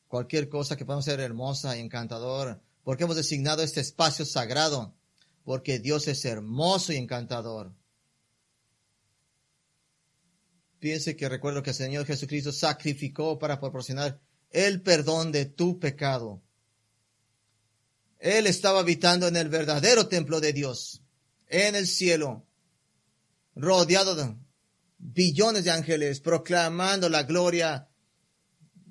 [0.08, 4.94] cualquier cosa que podamos hacer hermosa y encantador, porque hemos designado este espacio sagrado,
[5.44, 7.72] porque Dios es hermoso y encantador.
[10.78, 14.20] Piense que recuerdo que el Señor Jesucristo sacrificó para proporcionar
[14.50, 16.40] el perdón de tu pecado.
[18.18, 21.02] Él estaba habitando en el verdadero templo de Dios,
[21.48, 22.46] en el cielo,
[23.54, 24.36] rodeado de
[24.98, 27.88] billones de ángeles, proclamando la gloria,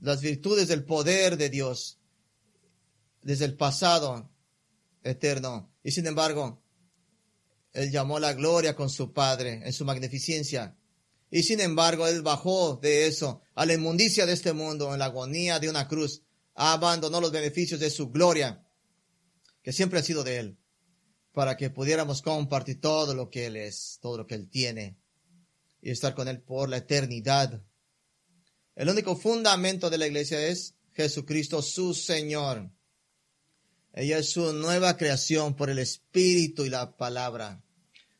[0.01, 1.99] las virtudes del poder de Dios
[3.21, 4.29] desde el pasado
[5.03, 5.69] eterno.
[5.83, 6.61] Y sin embargo,
[7.73, 10.75] Él llamó la gloria con su Padre en su magnificencia.
[11.29, 15.05] Y sin embargo, Él bajó de eso a la inmundicia de este mundo, en la
[15.05, 16.21] agonía de una cruz,
[16.55, 18.63] abandonó los beneficios de su gloria
[19.61, 20.57] que siempre ha sido de Él,
[21.33, 24.97] para que pudiéramos compartir todo lo que Él es, todo lo que Él tiene,
[25.81, 27.61] y estar con Él por la eternidad.
[28.75, 32.71] El único fundamento de la iglesia es Jesucristo, su Señor.
[33.91, 37.61] Ella es su nueva creación por el Espíritu y la palabra.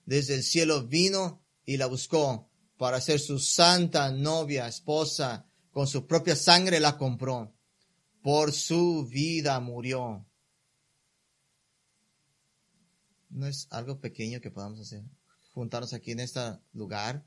[0.05, 2.46] Desde el cielo vino y la buscó
[2.77, 5.45] para ser su santa novia, esposa.
[5.71, 7.53] Con su propia sangre la compró.
[8.21, 10.27] Por su vida murió
[13.37, 15.03] no es algo pequeño que podamos hacer.
[15.53, 16.39] Juntarnos aquí en este
[16.73, 17.25] lugar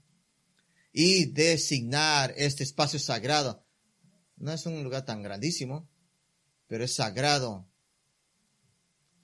[0.93, 3.65] y designar este espacio sagrado.
[4.37, 5.89] No es un lugar tan grandísimo,
[6.67, 7.69] pero es sagrado.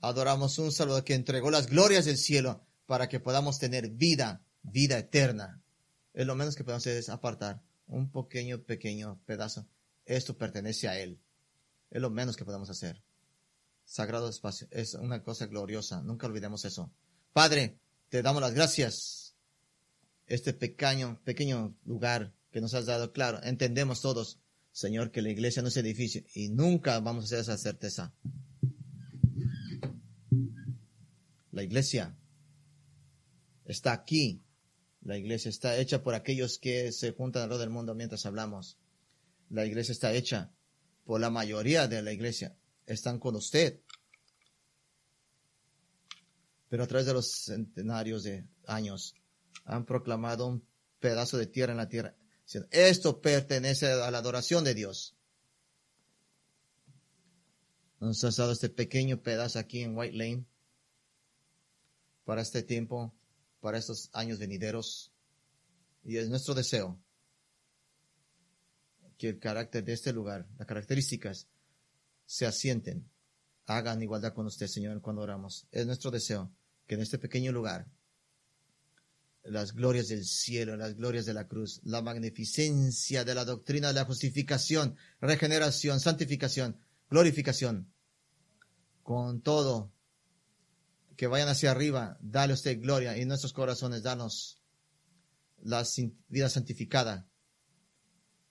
[0.00, 4.98] Adoramos un Salvador que entregó las glorias del cielo para que podamos tener vida, vida
[4.98, 5.62] eterna.
[6.16, 9.68] Es lo menos que podemos hacer es apartar un pequeño, pequeño pedazo.
[10.06, 11.20] Esto pertenece a Él.
[11.90, 13.04] Es lo menos que podemos hacer
[13.84, 14.66] sagrado espacio.
[14.70, 16.00] Es una cosa gloriosa.
[16.00, 16.90] Nunca olvidemos eso.
[17.34, 19.36] Padre, te damos las gracias.
[20.26, 24.40] Este pequeño, pequeño lugar que nos has dado, claro, entendemos todos,
[24.72, 28.14] Señor, que la iglesia no es edificio y nunca vamos a hacer esa certeza.
[31.52, 32.16] La iglesia
[33.66, 34.45] está aquí.
[35.06, 38.76] La iglesia está hecha por aquellos que se juntan alrededor del mundo mientras hablamos.
[39.50, 40.52] La iglesia está hecha
[41.04, 43.80] por la mayoría de la iglesia están con usted.
[46.68, 49.14] Pero a través de los centenarios de años
[49.64, 50.66] han proclamado un
[50.98, 52.16] pedazo de tierra en la tierra.
[52.72, 55.16] Esto pertenece a la adoración de Dios.
[58.00, 60.44] Nos ha dado este pequeño pedazo aquí en White Lane
[62.24, 63.14] para este tiempo,
[63.66, 65.12] para estos años venideros.
[66.04, 67.02] Y es nuestro deseo
[69.18, 71.48] que el carácter de este lugar, las características
[72.26, 73.10] se asienten,
[73.66, 75.66] hagan igualdad con usted, Señor, cuando oramos.
[75.72, 76.52] Es nuestro deseo
[76.86, 77.88] que en este pequeño lugar
[79.42, 83.94] las glorias del cielo, las glorias de la cruz, la magnificencia de la doctrina de
[83.94, 86.78] la justificación, regeneración, santificación,
[87.10, 87.92] glorificación,
[89.02, 89.90] con todo,
[91.16, 94.62] que vayan hacia arriba, dale usted gloria y nuestros corazones, danos
[95.62, 95.84] la
[96.28, 97.28] vida santificada,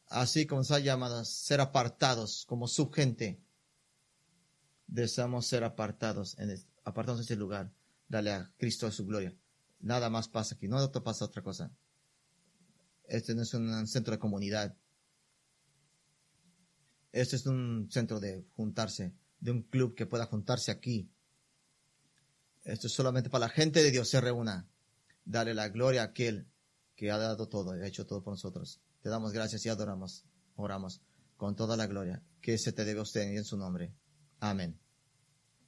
[0.07, 3.45] así como ha llamado ser apartados como su gente
[4.87, 7.73] deseamos ser apartados, en apartados de este lugar.
[8.07, 9.35] Dale a Cristo su gloria.
[9.79, 11.71] Nada más pasa aquí, no pasa otra cosa.
[13.07, 14.75] Este no es un centro de comunidad.
[17.11, 21.09] Este es un centro de juntarse, de un club que pueda juntarse aquí.
[22.65, 24.67] Esto es solamente para la gente de Dios se reúna.
[25.23, 26.47] Dale la gloria a aquel
[26.95, 28.81] que ha dado todo, ha hecho todo por nosotros.
[29.01, 31.01] Te damos gracias y adoramos, oramos
[31.37, 33.93] con toda la gloria que se te debe a usted en su nombre.
[34.39, 34.79] Amén.